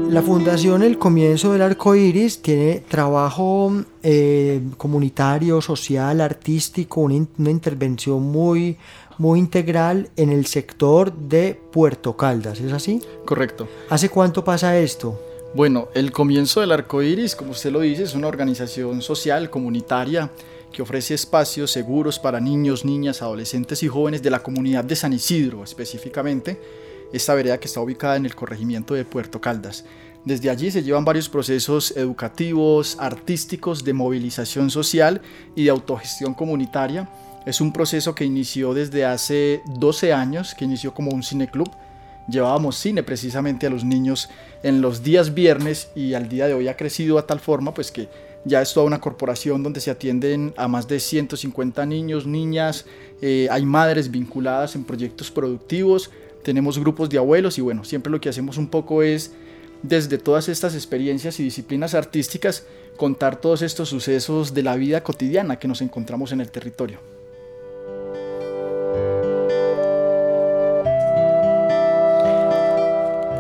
La 0.10 0.22
Fundación 0.22 0.84
El 0.84 0.98
Comienzo 0.98 1.52
del 1.52 1.62
Arco 1.62 1.94
Iris 1.94 2.42
tiene 2.42 2.80
trabajo 2.88 3.84
eh, 4.02 4.62
comunitario, 4.78 5.62
social, 5.62 6.22
artístico, 6.22 7.02
una, 7.02 7.28
una 7.38 7.52
intervención 7.52 8.24
muy, 8.24 8.78
muy 9.18 9.38
integral 9.38 10.10
en 10.16 10.30
el 10.32 10.46
sector 10.46 11.14
de 11.14 11.60
Puerto 11.72 12.16
Caldas, 12.16 12.62
¿es 12.62 12.72
así? 12.72 13.02
Correcto. 13.26 13.68
¿Hace 13.90 14.10
cuánto 14.10 14.44
pasa 14.44 14.78
esto? 14.80 15.20
Bueno, 15.54 15.90
el 15.94 16.12
comienzo 16.12 16.62
del 16.62 16.72
Arco 16.72 17.02
Iris, 17.02 17.36
como 17.36 17.52
usted 17.52 17.72
lo 17.72 17.82
dice, 17.82 18.04
es 18.04 18.16
una 18.16 18.28
organización 18.28 19.02
social, 19.02 19.50
comunitaria, 19.50 20.32
que 20.72 20.82
ofrece 20.82 21.16
espacios 21.16 21.72
seguros 21.72 22.18
para 22.20 22.40
niños, 22.40 22.86
niñas, 22.86 23.22
adolescentes 23.22 23.84
y 23.84 23.88
jóvenes 23.88 24.22
de 24.24 24.30
la 24.30 24.44
comunidad 24.44 24.84
de 24.84 24.96
San 24.96 25.14
Isidro 25.14 25.64
específicamente, 25.64 26.60
esta 27.14 27.34
vereda 27.34 27.60
que 27.60 27.68
está 27.68 27.82
ubicada 27.82 28.16
en 28.16 28.26
el 28.26 28.36
corregimiento 28.36 28.94
de 28.94 29.06
Puerto 29.06 29.42
Caldas. 29.42 29.86
Desde 30.26 30.50
allí 30.50 30.72
se 30.72 30.84
llevan 30.84 31.06
varios 31.06 31.30
procesos 31.30 31.96
educativos, 31.96 32.98
artísticos, 33.00 33.84
de 33.84 33.94
movilización 33.94 34.70
social 34.70 35.22
y 35.56 35.66
de 35.66 35.70
autogestión 35.70 36.34
comunitaria 36.34 37.10
es 37.48 37.62
un 37.62 37.72
proceso 37.72 38.14
que 38.14 38.26
inició 38.26 38.74
desde 38.74 39.06
hace 39.06 39.62
12 39.80 40.12
años, 40.12 40.54
que 40.54 40.66
inició 40.66 40.94
como 40.94 41.12
un 41.12 41.24
cineclub. 41.24 41.72
Llevábamos 42.28 42.76
cine 42.76 43.04
precisamente 43.04 43.66
a 43.68 43.70
los 43.70 43.86
niños 43.86 44.30
en 44.64 44.82
los 44.82 45.02
días 45.02 45.34
viernes 45.34 45.90
y 45.96 46.14
al 46.14 46.28
día 46.28 46.48
de 46.48 46.54
hoy 46.54 46.68
ha 46.68 46.76
crecido 46.76 47.18
a 47.18 47.26
tal 47.26 47.40
forma 47.40 47.74
pues 47.74 47.90
que 47.90 48.10
ya 48.44 48.62
es 48.62 48.74
toda 48.74 48.86
una 48.86 49.00
corporación 49.00 49.64
donde 49.64 49.80
se 49.80 49.90
atienden 49.90 50.54
a 50.58 50.68
más 50.68 50.90
de 50.90 51.00
150 51.00 51.86
niños, 51.86 52.28
niñas, 52.28 52.86
eh, 53.22 53.48
hay 53.50 53.66
madres 53.66 54.12
vinculadas 54.12 54.76
en 54.76 54.84
proyectos 54.84 55.32
productivos, 55.32 56.12
tenemos 56.48 56.80
grupos 56.80 57.10
de 57.10 57.18
abuelos 57.18 57.58
y 57.58 57.62
bueno, 57.62 57.84
siempre 57.84 58.10
lo 58.10 58.22
que 58.22 58.30
hacemos 58.30 58.58
un 58.58 58.70
poco 58.70 59.04
es 59.04 59.34
desde 59.84 60.18
todas 60.18 60.48
estas 60.48 60.76
experiencias 60.76 61.42
y 61.42 61.44
disciplinas 61.44 61.94
artísticas 61.94 62.66
contar 62.96 63.42
todos 63.42 63.62
estos 63.62 63.90
sucesos 63.90 64.54
de 64.54 64.64
la 64.64 64.78
vida 64.78 65.04
cotidiana 65.04 65.60
que 65.60 65.68
nos 65.68 65.82
encontramos 65.82 66.32
en 66.32 66.40
el 66.40 66.50
territorio. 66.50 67.17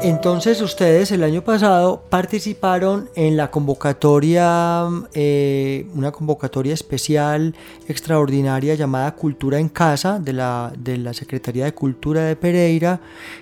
Entonces 0.04 0.62
ustedes 0.62 1.12
el 1.12 1.24
año 1.24 1.44
pasado 1.44 2.04
participaron 2.10 3.10
en 3.16 3.36
la 3.36 3.50
convocatoria, 3.50 4.86
eh, 5.14 5.88
una 5.96 6.12
convocatoria 6.12 6.74
especial 6.74 7.56
extraordinaria 7.88 8.76
llamada 8.76 9.16
Cultura 9.16 9.60
en 9.60 9.70
Casa 9.70 10.20
de 10.20 10.34
la, 10.34 10.72
de 10.78 10.98
la 10.98 11.14
Secretaría 11.14 11.66
de 11.66 11.74
Cultura 11.74 12.22
de 12.22 12.36
Pereira, 12.36 13.02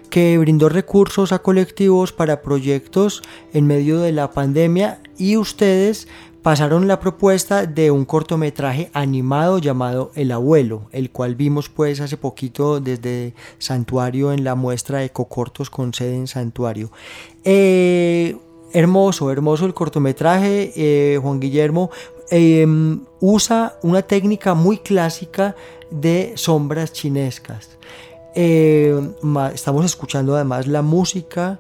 que 0.10 0.38
brindó 0.38 0.70
recursos 0.70 1.34
a 1.34 1.40
colectivos 1.40 2.14
para 2.14 2.42
proyectos 2.42 3.22
en 3.54 3.68
medio 3.68 4.00
de 4.00 4.14
la 4.14 4.32
pandemia. 4.32 5.00
Y 5.18 5.38
ustedes 5.38 6.08
pasaron 6.46 6.88
la 6.88 7.00
propuesta 7.00 7.66
de 7.66 7.90
un 7.90 8.06
cortometraje 8.06 8.92
animado 8.94 9.58
llamado 9.58 10.12
El 10.14 10.32
Abuelo, 10.32 10.84
el 10.92 11.10
cual 11.10 11.34
vimos 11.34 11.70
pues 11.70 12.00
hace 12.02 12.18
poquito 12.18 12.80
desde 12.80 13.34
Santuario 13.58 14.32
en 14.32 14.44
la 14.44 14.54
muestra 14.54 15.00
de 15.00 15.06
Ecocortos 15.06 15.72
con 15.72 15.92
sede 15.92 16.14
en 16.14 16.28
Santuario. 16.28 16.92
Eh, 17.44 18.38
hermoso, 18.74 19.32
hermoso 19.32 19.66
el 19.66 19.74
cortometraje, 19.74 20.72
eh, 20.76 21.18
Juan 21.20 21.40
Guillermo. 21.40 21.90
Em, 22.30 23.02
usa 23.20 23.80
una 23.82 24.04
técnica 24.04 24.54
muy 24.54 24.78
clásica 24.78 25.56
de 25.90 26.34
sombras 26.36 26.94
chinescas. 26.94 27.80
Eh, 28.36 28.96
estamos 29.52 29.84
escuchando 29.84 30.36
además 30.36 30.68
la 30.68 30.84
música 30.84 31.60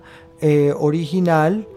original. 0.77 1.67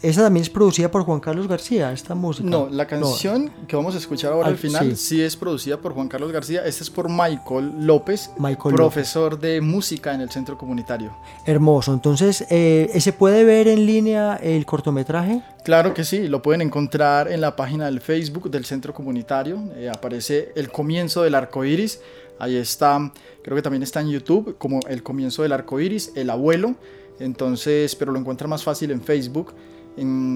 Esa 0.00 0.22
también 0.22 0.42
es 0.42 0.50
producida 0.50 0.88
por 0.90 1.02
Juan 1.02 1.18
Carlos 1.18 1.48
García, 1.48 1.92
esta 1.92 2.14
música. 2.14 2.48
No, 2.48 2.68
la 2.70 2.86
canción 2.86 3.50
que 3.66 3.74
vamos 3.74 3.96
a 3.96 3.98
escuchar 3.98 4.32
ahora 4.32 4.46
al, 4.46 4.56
final 4.56 4.96
sí. 4.96 5.20
es 5.20 5.36
producida 5.36 5.80
por 5.80 5.92
Juan 5.92 6.06
Carlos 6.06 6.30
García. 6.30 6.64
Esta 6.64 6.84
es 6.84 6.90
por 6.90 7.08
Michael 7.08 7.84
López, 7.84 8.30
profesor 8.62 9.40
de 9.40 9.60
música 9.60 10.14
en 10.14 10.20
el 10.20 10.30
centro 10.30 10.56
comunitario. 10.56 11.16
Hermoso. 11.44 11.92
Entonces, 11.92 12.46
eh, 12.48 12.88
¿se 13.00 13.12
puede 13.12 13.42
ver 13.42 13.66
en 13.66 13.86
línea 13.86 14.36
el 14.36 14.64
cortometraje? 14.66 15.42
Claro 15.64 15.92
que 15.94 16.04
sí, 16.04 16.28
lo 16.28 16.42
pueden 16.42 16.62
encontrar 16.62 17.32
en 17.32 17.40
la 17.40 17.56
página 17.56 17.86
del 17.86 18.00
Facebook 18.00 18.50
del 18.52 18.64
centro 18.64 18.94
comunitario. 18.94 19.58
Eh, 19.74 19.90
aparece 19.92 20.52
el 20.54 20.70
comienzo 20.70 21.24
del 21.24 21.34
arco 21.34 21.64
iris. 21.64 22.00
Ahí 22.38 22.56
está, 22.56 23.12
creo 23.42 23.56
que 23.56 23.62
también 23.62 23.82
está 23.82 24.00
en 24.00 24.10
YouTube, 24.10 24.56
como 24.58 24.78
el 24.88 25.02
comienzo 25.02 25.42
del 25.42 25.50
arco 25.50 25.80
iris, 25.80 26.12
el 26.14 26.30
abuelo. 26.30 26.76
Entonces, 27.18 27.96
pero 27.96 28.12
lo 28.12 28.20
encuentran 28.20 28.48
más 28.48 28.62
fácil 28.62 28.92
en 28.92 29.02
Facebook 29.02 29.52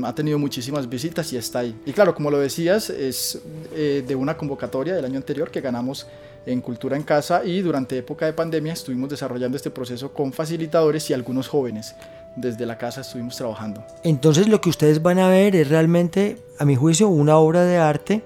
ha 0.05 0.15
tenido 0.15 0.39
muchísimas 0.39 0.89
visitas 0.89 1.33
y 1.33 1.37
está 1.37 1.61
ahí. 1.61 1.75
Y 1.87 1.93
claro, 1.93 2.15
como 2.15 2.31
lo 2.31 2.39
decías, 2.39 2.91
es 2.91 3.41
eh, 3.75 4.05
de 4.07 4.15
una 4.15 4.37
convocatoria 4.37 4.95
del 4.95 5.05
año 5.05 5.17
anterior 5.17 5.51
que 5.51 5.61
ganamos 5.61 6.07
en 6.47 6.61
Cultura 6.61 6.97
en 6.97 7.03
Casa 7.03 7.45
y 7.45 7.61
durante 7.61 7.99
época 7.99 8.27
de 8.27 8.33
pandemia 8.33 8.73
estuvimos 8.73 9.11
desarrollando 9.11 9.57
este 9.57 9.71
proceso 9.71 10.13
con 10.13 10.33
facilitadores 10.33 11.09
y 11.11 11.15
algunos 11.15 11.49
jóvenes. 11.49 11.95
Desde 12.35 12.65
la 12.65 12.79
casa 12.79 13.03
estuvimos 13.03 13.37
trabajando. 13.37 13.85
Entonces 14.05 14.49
lo 14.49 14.61
que 14.61 14.71
ustedes 14.71 15.03
van 15.03 15.19
a 15.19 15.29
ver 15.29 15.55
es 15.55 15.69
realmente, 15.69 16.39
a 16.59 16.65
mi 16.65 16.77
juicio, 16.77 17.09
una 17.09 17.37
obra 17.37 17.65
de 17.65 17.77
arte. 17.77 18.25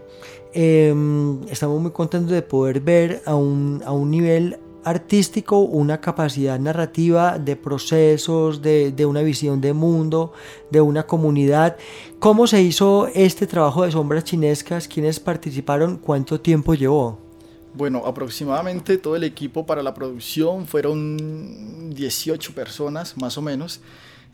Em, 0.52 1.42
estamos 1.48 1.80
muy 1.80 1.90
contentos 1.90 2.30
de 2.30 2.40
poder 2.40 2.80
ver 2.80 3.20
a 3.26 3.34
un, 3.34 3.82
a 3.84 3.92
un 3.92 4.10
nivel 4.10 4.58
artístico 4.86 5.58
una 5.58 6.00
capacidad 6.00 6.60
narrativa 6.60 7.40
de 7.40 7.56
procesos, 7.56 8.62
de, 8.62 8.94
una 9.04 9.20
visión 9.22 9.60
de 9.60 9.72
mundo, 9.72 10.32
de 10.70 10.80
una 10.80 11.04
comunidad. 11.04 11.76
¿Cómo 12.20 12.46
se 12.46 12.62
hizo 12.62 13.08
este 13.12 13.48
trabajo 13.48 13.84
de 13.84 13.90
sombras 13.90 14.22
chinescas? 14.22 14.86
¿Quiénes 14.86 15.18
participaron? 15.18 15.96
¿Cuánto 15.96 16.40
tiempo 16.40 16.72
llevó? 16.74 17.18
Bueno, 17.74 18.06
aproximadamente 18.06 18.96
todo 18.96 19.16
el 19.16 19.24
equipo 19.24 19.66
para 19.66 19.82
la 19.82 19.92
producción 19.92 20.66
fueron 20.66 21.90
18 21.92 22.54
personas, 22.54 23.16
más 23.16 23.36
o 23.36 23.42
menos. 23.42 23.80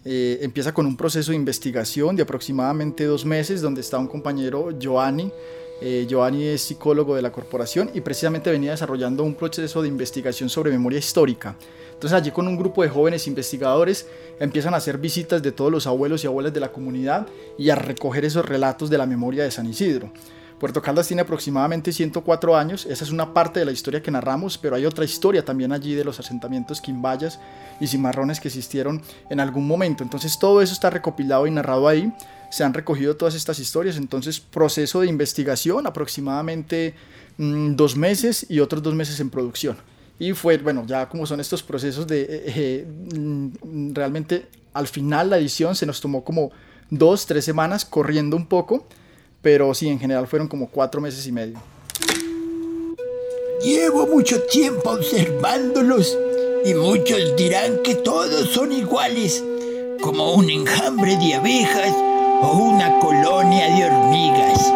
Eh, 0.04 0.38
empieza 0.42 0.74
con 0.74 0.84
un 0.84 0.98
proceso 0.98 1.30
de 1.30 1.36
investigación 1.36 2.14
de 2.14 2.24
aproximadamente 2.24 3.04
dos 3.04 3.24
meses, 3.24 3.62
donde 3.62 3.80
está 3.80 3.98
un 3.98 4.06
compañero, 4.06 4.68
Joanny, 4.80 5.32
eh, 5.84 6.06
Giovanni 6.08 6.44
es 6.44 6.62
psicólogo 6.62 7.16
de 7.16 7.22
la 7.22 7.32
corporación 7.32 7.90
y 7.92 8.02
precisamente 8.02 8.52
venía 8.52 8.70
desarrollando 8.70 9.24
un 9.24 9.34
proceso 9.34 9.82
de 9.82 9.88
investigación 9.88 10.48
sobre 10.48 10.70
memoria 10.70 11.00
histórica. 11.00 11.56
Entonces 11.92 12.16
allí 12.16 12.30
con 12.30 12.46
un 12.46 12.56
grupo 12.56 12.84
de 12.84 12.88
jóvenes 12.88 13.26
investigadores 13.26 14.06
empiezan 14.38 14.74
a 14.74 14.76
hacer 14.76 14.98
visitas 14.98 15.42
de 15.42 15.50
todos 15.50 15.72
los 15.72 15.88
abuelos 15.88 16.22
y 16.22 16.28
abuelas 16.28 16.52
de 16.52 16.60
la 16.60 16.70
comunidad 16.70 17.26
y 17.58 17.70
a 17.70 17.74
recoger 17.74 18.24
esos 18.24 18.44
relatos 18.46 18.90
de 18.90 18.98
la 18.98 19.06
memoria 19.06 19.42
de 19.42 19.50
San 19.50 19.66
Isidro. 19.66 20.12
Puerto 20.60 20.80
Caldas 20.80 21.08
tiene 21.08 21.22
aproximadamente 21.22 21.90
104 21.90 22.56
años, 22.56 22.86
esa 22.86 23.02
es 23.02 23.10
una 23.10 23.34
parte 23.34 23.58
de 23.58 23.66
la 23.66 23.72
historia 23.72 24.00
que 24.00 24.12
narramos, 24.12 24.56
pero 24.58 24.76
hay 24.76 24.86
otra 24.86 25.04
historia 25.04 25.44
también 25.44 25.72
allí 25.72 25.96
de 25.96 26.04
los 26.04 26.20
asentamientos 26.20 26.80
quimbayas 26.80 27.40
y 27.80 27.88
cimarrones 27.88 28.38
que 28.38 28.46
existieron 28.46 29.02
en 29.28 29.40
algún 29.40 29.66
momento. 29.66 30.04
Entonces 30.04 30.38
todo 30.38 30.62
eso 30.62 30.72
está 30.72 30.90
recopilado 30.90 31.48
y 31.48 31.50
narrado 31.50 31.88
ahí 31.88 32.12
se 32.52 32.64
han 32.64 32.74
recogido 32.74 33.16
todas 33.16 33.34
estas 33.34 33.58
historias, 33.58 33.96
entonces 33.96 34.38
proceso 34.38 35.00
de 35.00 35.06
investigación 35.06 35.86
aproximadamente 35.86 36.94
mm, 37.38 37.74
dos 37.76 37.96
meses 37.96 38.44
y 38.50 38.60
otros 38.60 38.82
dos 38.82 38.94
meses 38.94 39.18
en 39.20 39.30
producción. 39.30 39.78
Y 40.18 40.34
fue, 40.34 40.58
bueno, 40.58 40.84
ya 40.86 41.08
como 41.08 41.24
son 41.24 41.40
estos 41.40 41.62
procesos 41.62 42.06
de, 42.06 42.20
eh, 42.20 42.42
eh, 42.46 42.86
mm, 43.16 43.94
realmente 43.94 44.48
al 44.74 44.86
final 44.86 45.30
la 45.30 45.38
edición 45.38 45.74
se 45.74 45.86
nos 45.86 46.02
tomó 46.02 46.24
como 46.24 46.52
dos, 46.90 47.24
tres 47.24 47.46
semanas 47.46 47.86
corriendo 47.86 48.36
un 48.36 48.44
poco, 48.44 48.86
pero 49.40 49.72
sí, 49.72 49.88
en 49.88 49.98
general 49.98 50.26
fueron 50.26 50.46
como 50.46 50.68
cuatro 50.68 51.00
meses 51.00 51.26
y 51.26 51.32
medio. 51.32 51.58
Llevo 53.64 54.06
mucho 54.08 54.42
tiempo 54.42 54.90
observándolos 54.90 56.18
y 56.66 56.74
muchos 56.74 57.34
dirán 57.34 57.78
que 57.82 57.94
todos 57.94 58.50
son 58.50 58.72
iguales, 58.72 59.42
como 60.02 60.34
un 60.34 60.50
enjambre 60.50 61.16
de 61.16 61.34
abejas 61.34 62.11
o 62.42 62.52
una 62.52 62.98
colonia 62.98 63.68
de 63.74 63.84
hormigas. 63.86 64.72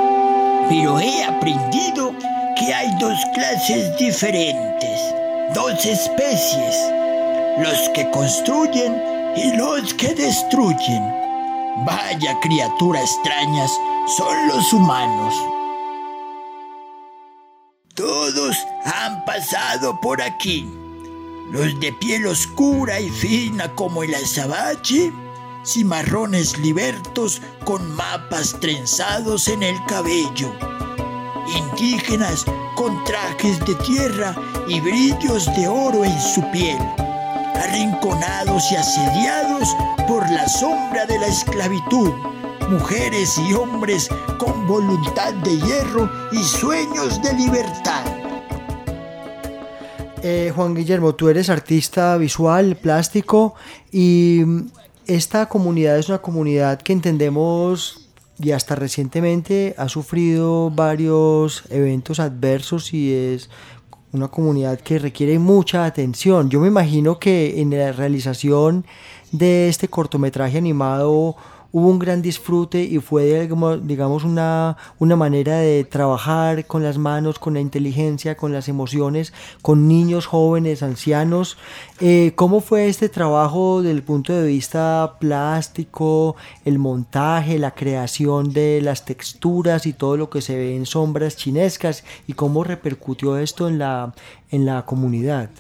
Pero 0.68 0.98
he 0.98 1.24
aprendido 1.24 2.12
que 2.56 2.72
hay 2.72 2.90
dos 2.98 3.18
clases 3.34 3.96
diferentes, 3.98 5.14
dos 5.54 5.84
especies, 5.84 6.76
los 7.58 7.88
que 7.90 8.10
construyen 8.10 9.02
y 9.36 9.56
los 9.56 9.92
que 9.94 10.14
destruyen. 10.14 11.02
Vaya 11.84 12.38
criatura 12.40 13.00
extrañas 13.00 13.70
son 14.16 14.48
los 14.48 14.72
humanos. 14.72 15.34
Todos 17.94 18.56
han 18.84 19.24
pasado 19.24 20.00
por 20.00 20.22
aquí. 20.22 20.66
Los 21.50 21.78
de 21.80 21.92
piel 21.92 22.26
oscura 22.26 22.98
y 23.00 23.08
fina 23.10 23.74
como 23.74 24.02
el 24.02 24.14
azabache 24.14 25.12
cimarrones 25.66 26.56
libertos 26.58 27.42
con 27.64 27.94
mapas 27.96 28.56
trenzados 28.60 29.48
en 29.48 29.64
el 29.64 29.76
cabello, 29.88 30.52
indígenas 31.56 32.44
con 32.76 33.02
trajes 33.04 33.58
de 33.66 33.74
tierra 33.76 34.34
y 34.68 34.80
brillos 34.80 35.46
de 35.56 35.66
oro 35.66 36.04
en 36.04 36.20
su 36.20 36.40
piel, 36.52 36.78
arrinconados 37.56 38.70
y 38.70 38.76
asediados 38.76 39.76
por 40.06 40.30
la 40.30 40.48
sombra 40.48 41.04
de 41.06 41.18
la 41.18 41.26
esclavitud, 41.26 42.12
mujeres 42.70 43.36
y 43.38 43.54
hombres 43.54 44.08
con 44.38 44.66
voluntad 44.68 45.34
de 45.34 45.58
hierro 45.58 46.08
y 46.30 46.42
sueños 46.44 47.20
de 47.22 47.32
libertad. 47.34 48.04
Eh, 50.22 50.52
Juan 50.54 50.74
Guillermo, 50.74 51.14
tú 51.14 51.28
eres 51.28 51.50
artista 51.50 52.16
visual, 52.16 52.76
plástico 52.76 53.54
y 53.92 54.42
esta 55.06 55.46
comunidad 55.46 55.98
es 55.98 56.08
una 56.08 56.18
comunidad 56.18 56.80
que 56.82 56.92
entendemos 56.92 58.08
y 58.38 58.50
hasta 58.50 58.74
recientemente 58.74 59.74
ha 59.78 59.88
sufrido 59.88 60.70
varios 60.70 61.64
eventos 61.70 62.20
adversos 62.20 62.92
y 62.92 63.12
es 63.14 63.48
una 64.12 64.28
comunidad 64.28 64.80
que 64.80 64.98
requiere 64.98 65.38
mucha 65.38 65.84
atención. 65.84 66.50
Yo 66.50 66.60
me 66.60 66.68
imagino 66.68 67.18
que 67.18 67.60
en 67.60 67.70
la 67.70 67.92
realización 67.92 68.84
de 69.32 69.68
este 69.68 69.88
cortometraje 69.88 70.58
animado 70.58 71.36
hubo 71.72 71.88
un 71.88 71.98
gran 71.98 72.22
disfrute 72.22 72.82
y 72.82 72.98
fue, 72.98 73.48
digamos, 73.82 74.24
una, 74.24 74.76
una 74.98 75.16
manera 75.16 75.58
de 75.58 75.84
trabajar 75.84 76.66
con 76.66 76.82
las 76.82 76.98
manos, 76.98 77.38
con 77.38 77.54
la 77.54 77.60
inteligencia, 77.60 78.36
con 78.36 78.52
las 78.52 78.68
emociones, 78.68 79.32
con 79.62 79.88
niños, 79.88 80.26
jóvenes, 80.26 80.82
ancianos. 80.82 81.56
Eh, 82.00 82.32
¿Cómo 82.34 82.60
fue 82.60 82.88
este 82.88 83.08
trabajo 83.08 83.82
desde 83.82 83.96
el 83.96 84.02
punto 84.02 84.32
de 84.32 84.46
vista 84.46 85.16
plástico, 85.18 86.36
el 86.64 86.78
montaje, 86.78 87.58
la 87.58 87.72
creación 87.72 88.52
de 88.52 88.80
las 88.82 89.04
texturas 89.04 89.86
y 89.86 89.92
todo 89.92 90.16
lo 90.16 90.30
que 90.30 90.40
se 90.40 90.56
ve 90.56 90.76
en 90.76 90.86
sombras 90.86 91.36
chinescas? 91.36 92.04
¿Y 92.26 92.34
cómo 92.34 92.64
repercutió 92.64 93.38
esto 93.38 93.68
en 93.68 93.78
la, 93.78 94.14
en 94.50 94.66
la 94.66 94.84
comunidad? 94.84 95.50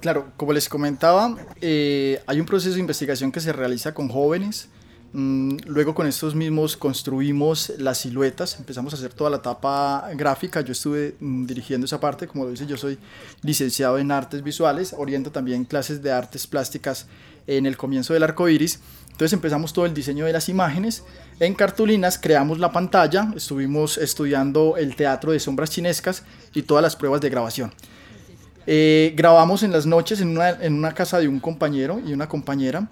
Claro, 0.00 0.32
como 0.38 0.54
les 0.54 0.68
comentaba, 0.68 1.36
eh, 1.60 2.22
hay 2.26 2.40
un 2.40 2.46
proceso 2.46 2.74
de 2.74 2.80
investigación 2.80 3.30
que 3.30 3.40
se 3.40 3.52
realiza 3.52 3.92
con 3.92 4.08
jóvenes. 4.08 4.68
Mm, 5.12 5.56
luego 5.66 5.94
con 5.94 6.06
estos 6.06 6.34
mismos 6.34 6.76
construimos 6.76 7.72
las 7.78 7.98
siluetas, 7.98 8.56
empezamos 8.58 8.94
a 8.94 8.96
hacer 8.96 9.12
toda 9.12 9.28
la 9.28 9.38
etapa 9.38 10.08
gráfica, 10.14 10.60
yo 10.60 10.70
estuve 10.70 11.16
mm, 11.18 11.46
dirigiendo 11.46 11.84
esa 11.84 11.98
parte, 11.98 12.28
como 12.28 12.44
lo 12.44 12.50
dice, 12.52 12.64
yo 12.64 12.76
soy 12.76 12.96
licenciado 13.42 13.98
en 13.98 14.12
artes 14.12 14.44
visuales, 14.44 14.94
oriento 14.96 15.32
también 15.32 15.64
clases 15.64 16.00
de 16.00 16.12
artes 16.12 16.46
plásticas 16.46 17.06
en 17.48 17.66
el 17.66 17.76
comienzo 17.76 18.14
del 18.14 18.22
arco 18.22 18.48
iris, 18.48 18.78
entonces 19.10 19.32
empezamos 19.32 19.72
todo 19.72 19.84
el 19.84 19.94
diseño 19.94 20.26
de 20.26 20.32
las 20.32 20.48
imágenes, 20.48 21.02
en 21.40 21.54
cartulinas 21.54 22.16
creamos 22.16 22.60
la 22.60 22.70
pantalla, 22.70 23.32
estuvimos 23.34 23.98
estudiando 23.98 24.76
el 24.76 24.94
teatro 24.94 25.32
de 25.32 25.40
sombras 25.40 25.70
chinescas 25.70 26.22
y 26.54 26.62
todas 26.62 26.82
las 26.82 26.94
pruebas 26.94 27.20
de 27.20 27.30
grabación. 27.30 27.72
Eh, 28.66 29.12
grabamos 29.16 29.62
en 29.62 29.72
las 29.72 29.86
noches 29.86 30.20
en 30.20 30.28
una, 30.28 30.50
en 30.50 30.74
una 30.74 30.92
casa 30.92 31.18
de 31.18 31.28
un 31.28 31.40
compañero 31.40 32.00
y 32.04 32.12
una 32.12 32.28
compañera, 32.28 32.88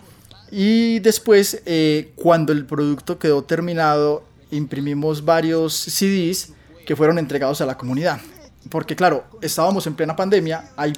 y 0.51 0.99
después, 1.01 1.63
eh, 1.67 2.13
cuando 2.17 2.53
el 2.53 2.65
producto 2.65 3.19
quedó 3.19 3.43
terminado, 3.43 4.25
imprimimos 4.51 5.25
varios 5.25 5.75
CDs 5.75 6.53
que 6.87 6.97
fueron 6.97 7.19
entregados 7.19 7.61
a 7.61 7.67
la 7.67 7.77
comunidad. 7.77 8.19
Porque 8.71 8.97
claro, 8.97 9.25
estábamos 9.43 9.87
en 9.87 9.95
plena 9.95 10.17
pandemia, 10.17 10.71
hay 10.77 10.95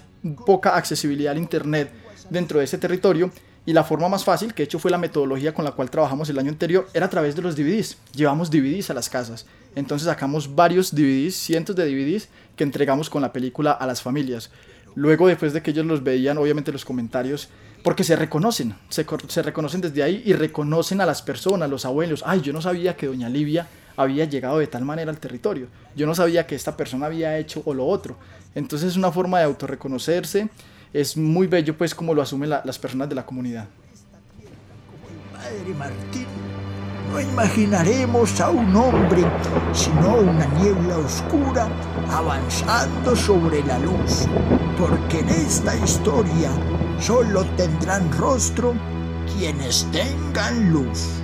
poca 0.46 0.76
accesibilidad 0.76 1.33
al 1.33 1.38
Internet 1.38 1.90
dentro 2.30 2.59
de 2.59 2.64
ese 2.64 2.78
territorio 2.78 3.30
y 3.70 3.72
la 3.72 3.85
forma 3.85 4.09
más 4.09 4.24
fácil, 4.24 4.52
que 4.52 4.62
de 4.62 4.64
hecho 4.64 4.80
fue 4.80 4.90
la 4.90 4.98
metodología 4.98 5.54
con 5.54 5.64
la 5.64 5.70
cual 5.70 5.88
trabajamos 5.88 6.28
el 6.28 6.40
año 6.40 6.50
anterior, 6.50 6.88
era 6.92 7.06
a 7.06 7.09
través 7.09 7.37
de 7.37 7.42
los 7.42 7.54
DVDs. 7.54 7.98
Llevamos 8.12 8.50
DVDs 8.50 8.90
a 8.90 8.94
las 8.94 9.09
casas. 9.09 9.46
Entonces 9.76 10.06
sacamos 10.06 10.56
varios 10.56 10.92
DVDs, 10.92 11.37
cientos 11.37 11.76
de 11.76 11.87
DVDs 11.88 12.30
que 12.56 12.64
entregamos 12.64 13.09
con 13.09 13.22
la 13.22 13.33
película 13.33 13.70
a 13.70 13.87
las 13.87 14.02
familias. 14.02 14.50
Luego, 14.96 15.28
después 15.28 15.52
de 15.52 15.62
que 15.62 15.70
ellos 15.70 15.87
los 15.87 16.02
veían, 16.02 16.37
obviamente 16.37 16.72
los 16.72 16.85
comentarios 16.85 17.48
porque 17.85 18.02
se 18.02 18.16
reconocen, 18.16 18.74
se, 18.88 19.06
se, 19.28 19.42
reconocen 19.42 19.80
desde 19.80 20.02
ahí 20.02 20.20
y 20.26 20.33
reconocen 20.33 21.00
a 21.00 21.06
las 21.06 21.22
personas, 21.22 21.70
los 21.70 21.85
abuelos. 21.85 22.24
Ay, 22.26 22.40
yo 22.40 22.52
no 22.52 22.61
sabía 22.61 22.96
que 22.96 23.06
doña 23.06 23.28
Livia 23.28 23.68
había 23.96 24.24
llegado 24.24 24.59
de 24.59 24.66
tal 24.66 24.85
manera 24.85 25.12
al 25.12 25.20
territorio. 25.20 25.68
Yo 25.94 26.09
no 26.09 26.14
sabía 26.16 26.44
que 26.44 26.56
esta 26.56 26.76
persona 26.76 27.06
había 27.06 27.38
hecho 27.38 27.62
o 27.64 27.72
lo 27.72 27.87
otro. 27.87 28.16
Entonces 28.56 28.88
es 28.88 28.96
una 28.96 29.12
forma 29.12 29.38
de 29.38 29.44
autorreconocerse. 29.44 30.48
Es 30.92 31.16
muy 31.16 31.46
bello 31.46 31.76
pues 31.76 31.94
como 31.94 32.14
lo 32.14 32.22
asumen 32.22 32.50
las 32.50 32.79
personas 32.79 33.09
de 33.09 33.14
la 33.14 33.24
comunidad. 33.24 33.68
Padre 35.33 35.74
Martín, 35.79 36.26
no 37.12 37.20
imaginaremos 37.20 38.40
a 38.40 38.50
un 38.50 38.74
hombre, 38.74 39.22
sino 39.72 40.16
una 40.16 40.46
niebla 40.46 40.98
oscura 40.98 41.68
avanzando 42.11 43.14
sobre 43.14 43.62
la 43.64 43.79
luz, 43.79 44.26
porque 44.79 45.20
en 45.20 45.29
esta 45.29 45.76
historia 45.76 46.50
solo 47.00 47.44
tendrán 47.57 48.11
rostro 48.18 48.74
quienes 49.37 49.87
tengan 49.92 50.72
luz. 50.72 51.20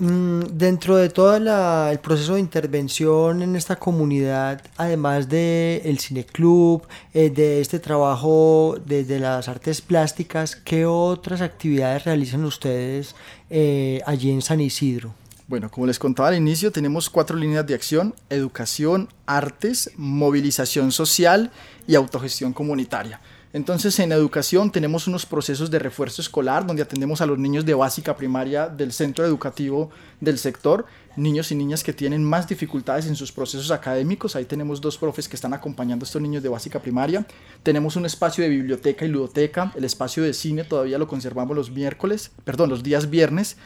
Mm, 0.00 0.56
dentro 0.56 0.96
de 0.96 1.10
todo 1.10 1.36
el 1.36 1.98
proceso 1.98 2.34
de 2.34 2.40
intervención 2.40 3.42
en 3.42 3.54
esta 3.54 3.76
comunidad, 3.76 4.62
además 4.78 5.28
del 5.28 5.82
el 5.84 5.98
cineclub, 5.98 6.86
eh, 7.12 7.28
de 7.28 7.60
este 7.60 7.78
trabajo 7.80 8.78
de, 8.86 9.04
las 9.20 9.46
artes 9.48 9.82
plásticas, 9.82 10.56
¿qué 10.56 10.86
otras 10.86 11.42
actividades 11.42 12.04
realizan 12.04 12.44
ustedes 12.44 13.14
eh, 13.50 14.00
allí 14.06 14.30
en 14.30 14.40
San 14.40 14.60
Isidro? 14.62 15.12
Bueno, 15.48 15.70
como 15.70 15.86
les 15.86 15.98
contaba 15.98 16.30
al 16.30 16.36
inicio, 16.36 16.72
tenemos 16.72 17.10
cuatro 17.10 17.36
líneas 17.36 17.66
de 17.66 17.74
acción, 17.74 18.14
educación, 18.30 19.10
artes, 19.26 19.90
movilización 19.98 20.92
social 20.92 21.50
y 21.86 21.94
autogestión 21.94 22.54
comunitaria. 22.54 23.20
Entonces, 23.52 23.98
en 23.98 24.12
educación 24.12 24.70
tenemos 24.70 25.08
unos 25.08 25.26
procesos 25.26 25.72
de 25.72 25.80
refuerzo 25.80 26.22
escolar 26.22 26.64
donde 26.64 26.82
atendemos 26.82 27.20
a 27.20 27.26
los 27.26 27.36
niños 27.36 27.64
de 27.64 27.74
básica 27.74 28.16
primaria 28.16 28.68
del 28.68 28.92
centro 28.92 29.26
educativo 29.26 29.90
del 30.20 30.38
sector, 30.38 30.86
niños 31.16 31.50
y 31.50 31.56
niñas 31.56 31.82
que 31.82 31.92
tienen 31.92 32.22
más 32.22 32.46
dificultades 32.46 33.08
en 33.08 33.16
sus 33.16 33.32
procesos 33.32 33.72
académicos. 33.72 34.36
Ahí 34.36 34.44
tenemos 34.44 34.80
dos 34.80 34.96
profes 34.96 35.28
que 35.28 35.34
están 35.34 35.52
acompañando 35.52 36.04
a 36.04 36.06
estos 36.06 36.22
niños 36.22 36.44
de 36.44 36.48
básica 36.48 36.80
primaria. 36.80 37.26
Tenemos 37.64 37.96
un 37.96 38.06
espacio 38.06 38.44
de 38.44 38.50
biblioteca 38.50 39.04
y 39.04 39.08
ludoteca. 39.08 39.72
El 39.74 39.84
espacio 39.84 40.22
de 40.22 40.32
cine 40.32 40.62
todavía 40.62 40.98
lo 40.98 41.08
conservamos 41.08 41.56
los 41.56 41.72
miércoles, 41.72 42.30
perdón, 42.44 42.70
los 42.70 42.84
días 42.84 43.10
viernes. 43.10 43.56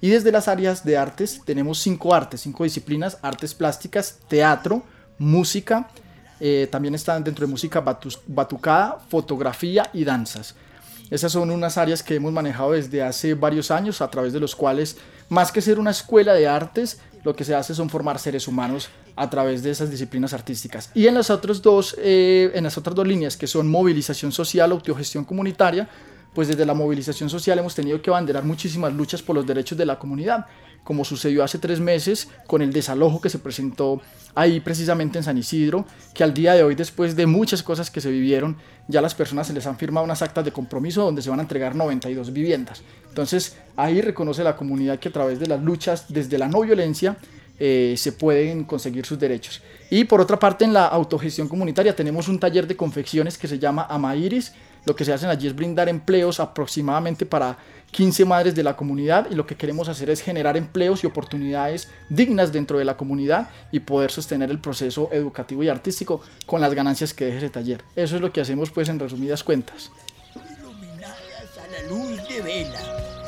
Y 0.00 0.08
desde 0.08 0.32
las 0.32 0.48
áreas 0.48 0.86
de 0.86 0.96
artes 0.96 1.42
tenemos 1.44 1.80
cinco 1.80 2.14
artes, 2.14 2.40
cinco 2.40 2.64
disciplinas, 2.64 3.18
artes 3.20 3.54
plásticas, 3.54 4.20
teatro, 4.26 4.82
música, 5.18 5.90
eh, 6.46 6.68
también 6.70 6.94
están 6.94 7.24
dentro 7.24 7.46
de 7.46 7.50
música 7.50 7.82
batucada, 8.26 8.98
fotografía 9.08 9.88
y 9.94 10.04
danzas. 10.04 10.54
Esas 11.08 11.32
son 11.32 11.50
unas 11.50 11.78
áreas 11.78 12.02
que 12.02 12.16
hemos 12.16 12.34
manejado 12.34 12.72
desde 12.72 13.02
hace 13.02 13.32
varios 13.32 13.70
años, 13.70 14.02
a 14.02 14.10
través 14.10 14.34
de 14.34 14.40
los 14.40 14.54
cuales, 14.54 14.98
más 15.30 15.50
que 15.50 15.62
ser 15.62 15.78
una 15.78 15.90
escuela 15.90 16.34
de 16.34 16.46
artes, 16.46 17.00
lo 17.22 17.34
que 17.34 17.44
se 17.44 17.54
hace 17.54 17.74
son 17.74 17.88
formar 17.88 18.18
seres 18.18 18.46
humanos 18.46 18.90
a 19.16 19.30
través 19.30 19.62
de 19.62 19.70
esas 19.70 19.90
disciplinas 19.90 20.34
artísticas. 20.34 20.90
Y 20.92 21.06
en 21.06 21.14
las 21.14 21.30
otras 21.30 21.62
dos, 21.62 21.96
eh, 21.98 22.50
en 22.52 22.64
las 22.64 22.76
otras 22.76 22.94
dos 22.94 23.06
líneas, 23.06 23.38
que 23.38 23.46
son 23.46 23.70
movilización 23.70 24.30
social, 24.30 24.70
autogestión 24.70 25.24
comunitaria, 25.24 25.88
pues 26.34 26.48
desde 26.48 26.66
la 26.66 26.74
movilización 26.74 27.30
social 27.30 27.58
hemos 27.58 27.74
tenido 27.74 28.00
que 28.02 28.10
abanderar 28.10 28.44
muchísimas 28.44 28.92
luchas 28.92 29.22
por 29.22 29.36
los 29.36 29.46
derechos 29.46 29.78
de 29.78 29.86
la 29.86 29.98
comunidad, 29.98 30.46
como 30.82 31.04
sucedió 31.04 31.42
hace 31.42 31.58
tres 31.58 31.80
meses 31.80 32.28
con 32.46 32.60
el 32.60 32.72
desalojo 32.72 33.20
que 33.20 33.30
se 33.30 33.38
presentó 33.38 34.02
ahí 34.34 34.60
precisamente 34.60 35.18
en 35.18 35.24
San 35.24 35.38
Isidro, 35.38 35.86
que 36.12 36.24
al 36.24 36.34
día 36.34 36.54
de 36.54 36.62
hoy, 36.62 36.74
después 36.74 37.16
de 37.16 37.26
muchas 37.26 37.62
cosas 37.62 37.90
que 37.90 38.00
se 38.00 38.10
vivieron, 38.10 38.56
ya 38.88 39.00
las 39.00 39.14
personas 39.14 39.46
se 39.46 39.54
les 39.54 39.66
han 39.66 39.78
firmado 39.78 40.04
unas 40.04 40.20
actas 40.22 40.44
de 40.44 40.52
compromiso 40.52 41.02
donde 41.02 41.22
se 41.22 41.30
van 41.30 41.38
a 41.38 41.42
entregar 41.42 41.74
92 41.74 42.32
viviendas. 42.32 42.82
Entonces 43.08 43.56
ahí 43.76 44.00
reconoce 44.00 44.44
la 44.44 44.56
comunidad 44.56 44.98
que 44.98 45.08
a 45.08 45.12
través 45.12 45.40
de 45.40 45.46
las 45.46 45.62
luchas 45.62 46.06
desde 46.08 46.36
la 46.36 46.48
no 46.48 46.60
violencia 46.60 47.16
eh, 47.58 47.94
se 47.96 48.10
pueden 48.10 48.64
conseguir 48.64 49.06
sus 49.06 49.18
derechos. 49.18 49.62
Y 49.88 50.04
por 50.04 50.20
otra 50.20 50.38
parte, 50.38 50.64
en 50.64 50.72
la 50.72 50.86
autogestión 50.86 51.46
comunitaria 51.46 51.94
tenemos 51.94 52.26
un 52.26 52.40
taller 52.40 52.66
de 52.66 52.76
confecciones 52.76 53.38
que 53.38 53.46
se 53.46 53.60
llama 53.60 53.86
Amairis, 53.88 54.52
lo 54.84 54.94
que 54.94 55.04
se 55.04 55.12
hace 55.12 55.26
allí 55.26 55.46
es 55.46 55.54
brindar 55.54 55.88
empleos 55.88 56.40
aproximadamente 56.40 57.26
para 57.26 57.58
15 57.90 58.24
madres 58.24 58.54
de 58.54 58.64
la 58.64 58.76
comunidad 58.76 59.28
y 59.30 59.34
lo 59.34 59.46
que 59.46 59.56
queremos 59.56 59.88
hacer 59.88 60.10
es 60.10 60.20
generar 60.20 60.56
empleos 60.56 61.04
y 61.04 61.06
oportunidades 61.06 61.88
dignas 62.08 62.52
dentro 62.52 62.78
de 62.78 62.84
la 62.84 62.96
comunidad 62.96 63.48
y 63.70 63.80
poder 63.80 64.10
sostener 64.10 64.50
el 64.50 64.58
proceso 64.58 65.08
educativo 65.12 65.62
y 65.62 65.68
artístico 65.68 66.20
con 66.44 66.60
las 66.60 66.74
ganancias 66.74 67.14
que 67.14 67.26
deje 67.26 67.38
ese 67.38 67.50
taller. 67.50 67.82
Eso 67.94 68.16
es 68.16 68.22
lo 68.22 68.32
que 68.32 68.40
hacemos 68.40 68.70
pues 68.70 68.88
en 68.88 68.98
resumidas 68.98 69.44
cuentas. 69.44 69.90
Iluminadas 70.34 71.16
a 71.58 71.68
la 71.68 71.88
luz 71.88 72.28
de 72.28 72.42
vela, 72.42 72.80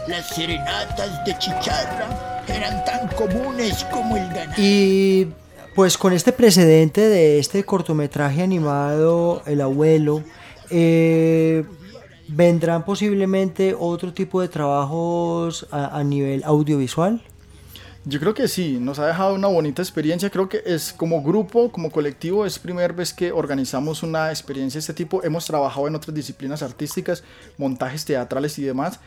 las 0.08 0.28
serenatas 0.30 1.24
de 1.24 1.38
chicharra 1.38 2.44
eran 2.48 2.84
tan 2.84 3.08
comunes 3.08 3.84
como 3.92 4.16
el 4.16 4.26
ganado. 4.28 4.54
Y 4.58 5.28
pues 5.76 5.96
con 5.96 6.12
este 6.12 6.32
precedente 6.32 7.02
de 7.02 7.38
este 7.38 7.62
cortometraje 7.62 8.42
animado 8.42 9.42
El 9.46 9.60
abuelo, 9.60 10.24
eh, 10.70 11.64
¿Vendrán 12.28 12.84
posiblemente 12.84 13.76
otro 13.78 14.12
tipo 14.12 14.40
de 14.40 14.48
trabajos 14.48 15.66
a, 15.70 16.02
nivel 16.02 16.42
audiovisual? 16.44 17.22
Yo 18.04 18.18
creo 18.18 18.34
que 18.34 18.48
sí, 18.48 18.78
nos 18.80 18.98
ha 18.98 19.06
dejado 19.06 19.34
una 19.34 19.46
bonita 19.46 19.80
experiencia. 19.80 20.28
Creo 20.30 20.48
que 20.48 20.62
es 20.66 20.92
como 20.92 21.22
grupo, 21.22 21.70
como 21.70 21.90
colectivo, 21.90 22.44
es 22.44 22.58
primera 22.58 22.92
vez 22.92 23.12
que 23.12 23.30
organizamos 23.30 24.02
una 24.02 24.30
experiencia 24.30 24.78
de 24.78 24.80
este 24.80 24.94
tipo. 24.94 25.22
Hemos 25.22 25.46
trabajado 25.46 25.86
en 25.86 25.94
otras 25.94 26.14
disciplinas 26.14 26.62
artísticas, 26.62 27.22
montajes 27.58 28.04
teatrales 28.04 28.58
y 28.58 28.62
demás, 28.62 28.98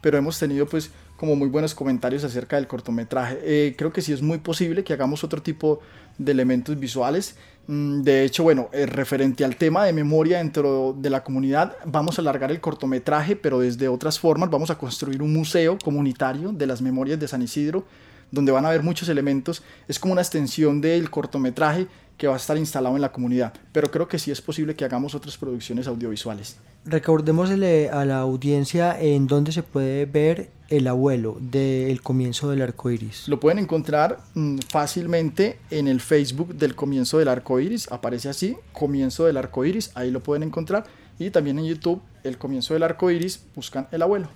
pero 0.00 0.16
hemos 0.16 0.38
tenido 0.38 0.66
pues 0.66 0.90
como 1.18 1.36
muy 1.36 1.48
buenos 1.48 1.74
comentarios 1.74 2.24
acerca 2.24 2.56
del 2.56 2.66
cortometraje. 2.66 3.38
Eh, 3.42 3.74
creo 3.76 3.92
que 3.92 4.00
sí 4.00 4.14
es 4.14 4.22
muy 4.22 4.38
posible 4.38 4.82
que 4.82 4.94
hagamos 4.94 5.24
otro 5.24 5.42
tipo 5.42 5.80
de 6.16 6.32
elementos 6.32 6.78
visuales. 6.78 7.36
Mm, 7.66 8.02
de 8.02 8.24
hecho, 8.24 8.42
bueno, 8.42 8.68
eh, 8.72 8.86
referente 8.86 9.44
al 9.44 9.56
tema 9.56 9.84
de 9.84 9.92
memoria 9.92 10.38
dentro 10.38 10.94
de 10.98 11.10
la 11.10 11.22
comunidad, 11.22 11.76
vamos 11.84 12.18
a 12.18 12.22
alargar 12.22 12.50
el 12.50 12.60
cortometraje, 12.60 13.36
pero 13.36 13.60
desde 13.60 13.88
otras 13.88 14.18
formas. 14.18 14.50
Vamos 14.50 14.70
a 14.70 14.78
construir 14.78 15.22
un 15.22 15.32
museo 15.32 15.78
comunitario 15.82 16.52
de 16.52 16.66
las 16.66 16.82
memorias 16.82 17.20
de 17.20 17.28
San 17.28 17.42
Isidro, 17.42 17.84
donde 18.30 18.50
van 18.50 18.64
a 18.64 18.68
haber 18.68 18.82
muchos 18.82 19.08
elementos. 19.08 19.62
Es 19.86 19.98
como 19.98 20.12
una 20.12 20.22
extensión 20.22 20.80
del 20.80 21.10
cortometraje 21.10 21.86
que 22.16 22.26
va 22.26 22.34
a 22.34 22.36
estar 22.36 22.56
instalado 22.56 22.94
en 22.96 23.02
la 23.02 23.12
comunidad. 23.12 23.52
Pero 23.72 23.90
creo 23.90 24.08
que 24.08 24.18
sí 24.18 24.30
es 24.30 24.40
posible 24.40 24.74
que 24.74 24.84
hagamos 24.84 25.14
otras 25.14 25.36
producciones 25.36 25.86
audiovisuales. 25.86 26.56
Recordémosle 26.84 27.90
a 27.90 28.04
la 28.04 28.18
audiencia 28.18 29.00
en 29.00 29.26
dónde 29.26 29.52
se 29.52 29.62
puede 29.62 30.04
ver 30.04 30.50
El 30.68 30.88
abuelo 30.88 31.36
del 31.38 32.00
comienzo 32.02 32.50
del 32.50 32.62
arco 32.62 32.90
iris. 32.90 33.28
Lo 33.28 33.38
pueden 33.38 33.58
encontrar 33.58 34.18
mm, 34.34 34.58
fácilmente 34.68 35.58
en 35.70 35.86
el 35.86 36.00
Facebook 36.00 36.54
del 36.54 36.74
comienzo 36.74 37.18
del 37.18 37.28
arco 37.28 37.60
iris. 37.60 37.90
Aparece 37.92 38.28
así, 38.28 38.56
comienzo 38.72 39.26
del 39.26 39.36
arco 39.36 39.64
iris. 39.64 39.92
Ahí 39.94 40.10
lo 40.10 40.20
pueden 40.20 40.42
encontrar. 40.42 40.84
Y 41.18 41.30
también 41.30 41.58
en 41.58 41.66
YouTube, 41.66 42.00
el 42.24 42.38
comienzo 42.38 42.74
del 42.74 42.82
arco 42.82 43.10
iris, 43.10 43.44
buscan 43.54 43.86
El 43.92 44.02
abuelo. 44.02 44.28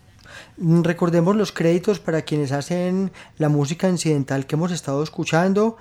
Mm, 0.56 0.82
recordemos 0.82 1.36
los 1.36 1.52
créditos 1.52 1.98
para 2.00 2.22
quienes 2.22 2.52
hacen 2.52 3.12
la 3.38 3.48
música 3.48 3.88
incidental 3.88 4.46
que 4.46 4.56
hemos 4.56 4.72
estado 4.72 5.02
escuchando 5.02 5.76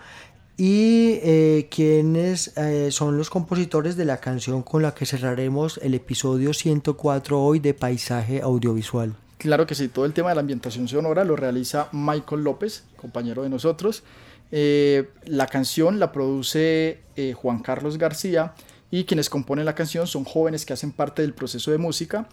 y 0.58 1.20
eh, 1.22 1.68
quienes 1.70 2.56
eh, 2.58 2.90
son 2.92 3.18
los 3.18 3.30
compositores 3.30 3.98
de 3.98 4.06
la 4.06 4.18
canción 4.18 4.64
con 4.64 4.82
la 4.82 4.94
que 4.94 5.06
cerraremos 5.06 5.80
el 5.84 5.94
episodio 5.94 6.54
104 6.54 7.42
hoy 7.42 7.60
de 7.60 7.74
Paisaje 7.74 8.42
Audiovisual. 8.42 9.16
Claro 9.38 9.68
que 9.68 9.76
sí, 9.76 9.90
todo 9.90 10.06
el 10.06 10.14
tema 10.14 10.30
de 10.30 10.36
la 10.36 10.42
ambientación 10.42 10.88
sonora 10.88 11.26
lo 11.26 11.36
realiza 11.36 11.90
Michael 11.92 12.44
López, 12.44 12.86
compañero 12.96 13.44
de 13.44 13.50
nosotros. 13.50 14.04
Eh, 14.52 15.10
la 15.26 15.48
canción 15.48 16.00
la 16.00 16.14
produce 16.14 17.02
eh, 17.18 17.34
Juan 17.34 17.60
Carlos 17.60 17.98
García 17.98 18.54
y 18.92 19.04
quienes 19.04 19.30
componen 19.30 19.66
la 19.66 19.76
canción 19.76 20.08
son 20.08 20.24
jóvenes 20.24 20.66
que 20.66 20.72
hacen 20.72 20.94
parte 20.94 21.22
del 21.22 21.34
proceso 21.34 21.72
de 21.72 21.78
música. 21.78 22.28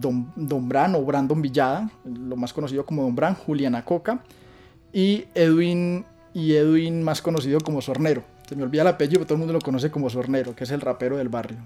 Don, 0.00 0.32
Don 0.34 0.68
Bran 0.68 0.96
o 0.96 1.02
Brandon 1.02 1.40
Villada, 1.40 1.88
lo 2.04 2.34
más 2.34 2.52
conocido 2.52 2.84
como 2.84 3.04
Don 3.04 3.14
Bran, 3.14 3.36
Juliana 3.36 3.84
Coca 3.84 4.24
y 4.92 5.26
Edwin, 5.34 6.04
y 6.36 6.54
Edwin 6.54 7.02
más 7.02 7.22
conocido 7.22 7.60
como 7.60 7.80
Sornero. 7.80 8.22
Se 8.46 8.54
me 8.56 8.62
olvida 8.62 8.82
el 8.82 8.88
apellido, 8.88 9.20
pero 9.20 9.26
todo 9.26 9.34
el 9.36 9.38
mundo 9.38 9.54
lo 9.54 9.60
conoce 9.62 9.90
como 9.90 10.10
Sornero, 10.10 10.54
que 10.54 10.64
es 10.64 10.70
el 10.70 10.82
rapero 10.82 11.16
del 11.16 11.30
barrio. 11.30 11.56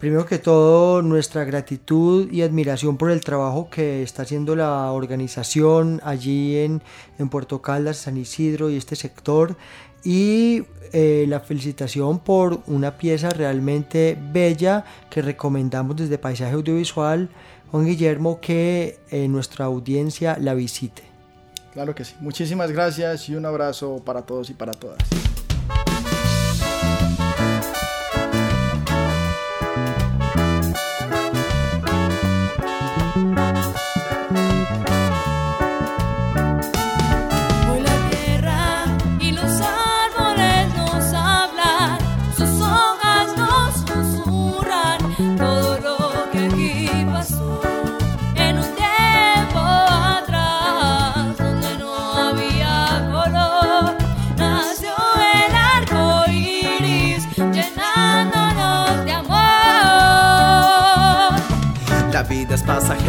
Primero 0.00 0.26
que 0.26 0.38
todo, 0.38 1.02
nuestra 1.02 1.44
gratitud 1.44 2.28
y 2.32 2.42
admiración 2.42 2.96
por 2.96 3.12
el 3.12 3.20
trabajo 3.20 3.70
que 3.70 4.02
está 4.02 4.22
haciendo 4.22 4.56
la 4.56 4.90
organización 4.90 6.00
allí 6.02 6.56
en, 6.56 6.82
Puerto 7.30 7.62
Caldas, 7.62 7.98
San 7.98 8.16
Isidro 8.16 8.70
y 8.70 8.76
este 8.76 8.96
sector. 8.96 9.56
Y 10.02 10.64
eh, 10.92 11.24
la 11.28 11.38
felicitación 11.38 12.18
por 12.18 12.62
una 12.66 12.98
pieza 12.98 13.30
realmente 13.30 14.18
bella 14.32 14.84
que 15.10 15.22
recomendamos 15.22 15.94
desde 15.94 16.18
Paisaje 16.18 16.54
Audiovisual, 16.54 17.30
Juan 17.70 17.86
Guillermo, 17.86 18.40
que 18.40 18.98
eh, 19.12 19.28
nuestra 19.28 19.66
audiencia 19.66 20.36
la 20.40 20.54
visite. 20.54 21.05
Claro 21.76 21.94
que 21.94 22.06
sí. 22.06 22.14
Muchísimas 22.20 22.72
gracias 22.72 23.28
y 23.28 23.34
un 23.34 23.44
abrazo 23.44 24.02
para 24.02 24.22
todos 24.22 24.48
y 24.48 24.54
para 24.54 24.72
todas. 24.72 24.96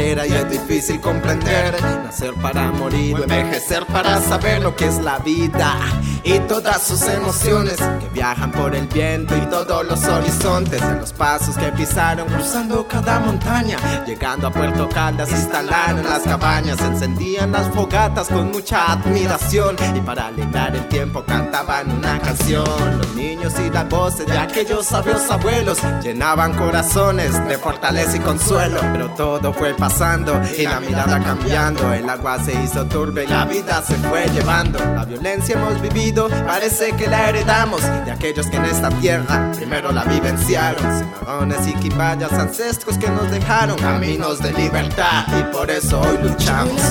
Y 0.08 0.34
es 0.34 0.50
difícil 0.50 1.02
comprender. 1.02 1.82
Nacer 1.82 2.34
para 2.36 2.72
morir 2.72 3.16
o 3.16 3.24
envejecer 3.24 3.86
para 3.88 4.22
saber 4.22 4.62
lo 4.62 4.74
que 4.76 4.86
es 4.86 5.00
la 5.00 5.20
vida 5.20 5.78
y 6.24 6.40
todas 6.40 6.84
sus 6.84 7.02
emociones 7.04 7.76
que 7.78 8.10
viajan 8.14 8.52
por 8.52 8.76
el 8.76 8.88
viento 8.88 9.36
y 9.36 9.46
todos 9.48 9.86
los 9.86 10.04
horizontes 10.06 10.82
de 10.82 10.96
los 11.00 11.14
pasos 11.14 11.58
que 11.58 11.72
pisaron 11.72 12.28
cruzando 12.28 12.88
cada 12.88 13.20
montaña, 13.20 13.78
llegando 14.06 14.48
a 14.48 14.52
Puerto 14.52 14.88
Caldas, 14.90 15.32
instalaron 15.32 16.04
las 16.04 16.24
cabañas, 16.24 16.80
encendían 16.82 17.52
las 17.52 17.68
fogatas 17.70 18.28
con 18.28 18.52
mucha 18.52 18.92
admiración 18.94 19.76
y 19.96 20.02
para 20.02 20.28
alegrar 20.28 20.76
el 20.76 20.88
tiempo 20.88 21.24
cantaban 21.24 21.92
una 21.92 22.20
canción. 22.20 22.66
Los 22.98 23.16
niños 23.16 23.54
y 23.60 23.70
las 23.70 23.88
voces 23.90 24.26
de 24.26 24.38
aquellos 24.38 24.86
sabios 24.86 25.30
abuelos 25.30 25.80
llenaban 26.04 26.54
corazones 26.54 27.34
de 27.48 27.58
fortaleza 27.58 28.18
y 28.18 28.20
consuelo, 28.20 28.80
pero 28.94 29.10
todo 29.12 29.54
fue 29.54 29.74
pasando 29.74 30.42
y 30.58 30.64
la 30.64 30.80
mirada 30.80 31.22
cambiando. 31.24 31.94
El 31.94 32.10
agua 32.10 32.44
se 32.44 32.54
hizo 32.64 32.86
turbia 32.86 33.24
y 33.24 33.28
la 33.28 33.46
vida 33.46 33.84
se 33.84 33.96
fue 33.96 34.28
llevando. 34.30 34.80
La 34.80 35.06
violencia 35.06 35.56
hemos 35.56 35.82
vivido, 35.82 36.07
parece 36.14 36.94
que 36.96 37.08
la 37.08 37.30
heredamos 37.30 37.82
de 37.82 38.12
aquellos 38.12 38.48
que 38.48 38.58
en 38.58 38.66
esta 38.66 38.90
tierra 38.90 39.52
primero 39.56 39.92
la 39.92 40.04
vivenciaron. 40.06 41.00
Cimarrones 41.00 41.68
y 41.68 41.74
quibayas, 41.74 42.32
ancestros 42.34 42.98
que 42.98 43.10
nos 43.10 43.30
dejaron 43.30 43.78
caminos 43.78 44.40
de 44.40 44.54
libertad 44.54 45.26
y 45.38 45.44
por 45.54 45.70
eso 45.70 46.00
hoy 46.00 46.18
luchamos. 46.24 46.82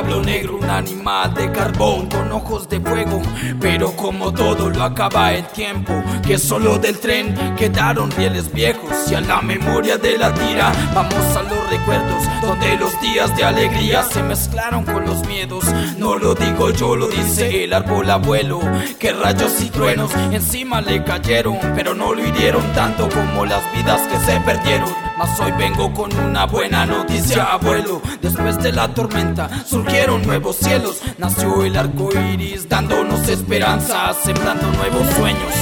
Diablo 0.00 0.22
negro, 0.22 0.56
un 0.56 0.70
animal 0.70 1.34
de 1.34 1.52
carbón 1.52 2.08
con 2.08 2.32
ojos 2.32 2.66
de 2.70 2.80
fuego. 2.80 3.20
Pero 3.60 3.94
como 3.96 4.32
todo 4.32 4.70
lo 4.70 4.82
acaba 4.82 5.34
el 5.34 5.44
tiempo, 5.48 5.92
que 6.26 6.38
solo 6.38 6.78
del 6.78 6.98
tren 6.98 7.34
quedaron 7.56 8.10
rieles 8.10 8.50
viejos. 8.50 8.90
Y 9.10 9.14
a 9.14 9.20
la 9.20 9.42
memoria 9.42 9.98
de 9.98 10.16
la 10.16 10.32
tira, 10.32 10.72
vamos 10.94 11.36
a 11.36 11.42
los 11.42 11.68
recuerdos, 11.68 12.24
donde 12.40 12.78
los 12.78 12.98
días 13.02 13.36
de 13.36 13.44
alegría 13.44 14.02
se 14.02 14.22
mezclaron 14.22 14.84
con 14.84 15.04
los 15.04 15.26
miedos. 15.26 15.64
No 15.98 16.16
lo 16.16 16.34
digo 16.34 16.70
yo, 16.70 16.96
lo 16.96 17.08
dice 17.08 17.64
el 17.64 17.74
árbol 17.74 18.08
abuelo. 18.08 18.60
Que 18.98 19.12
rayos 19.12 19.60
y 19.60 19.68
truenos 19.68 20.14
encima 20.32 20.80
le 20.80 21.04
cayeron, 21.04 21.58
pero 21.74 21.94
no 21.94 22.14
lo 22.14 22.26
hirieron 22.26 22.64
tanto 22.72 23.06
como 23.10 23.44
las 23.44 23.70
vidas 23.74 24.00
que 24.08 24.18
se 24.20 24.40
perdieron. 24.40 25.09
Mas 25.20 25.38
hoy 25.38 25.52
vengo 25.52 25.92
con 25.92 26.10
una 26.16 26.46
buena 26.46 26.86
noticia, 26.86 27.52
abuelo. 27.52 28.00
Después 28.22 28.56
de 28.62 28.72
la 28.72 28.88
tormenta 28.88 29.50
surgieron 29.66 30.22
nuevos 30.22 30.56
cielos. 30.56 31.02
Nació 31.18 31.62
el 31.62 31.76
arco 31.76 32.08
iris, 32.32 32.66
dándonos 32.66 33.28
esperanza, 33.28 34.14
sembrando 34.14 34.72
nuevos 34.72 35.06
sueños. 35.10 35.52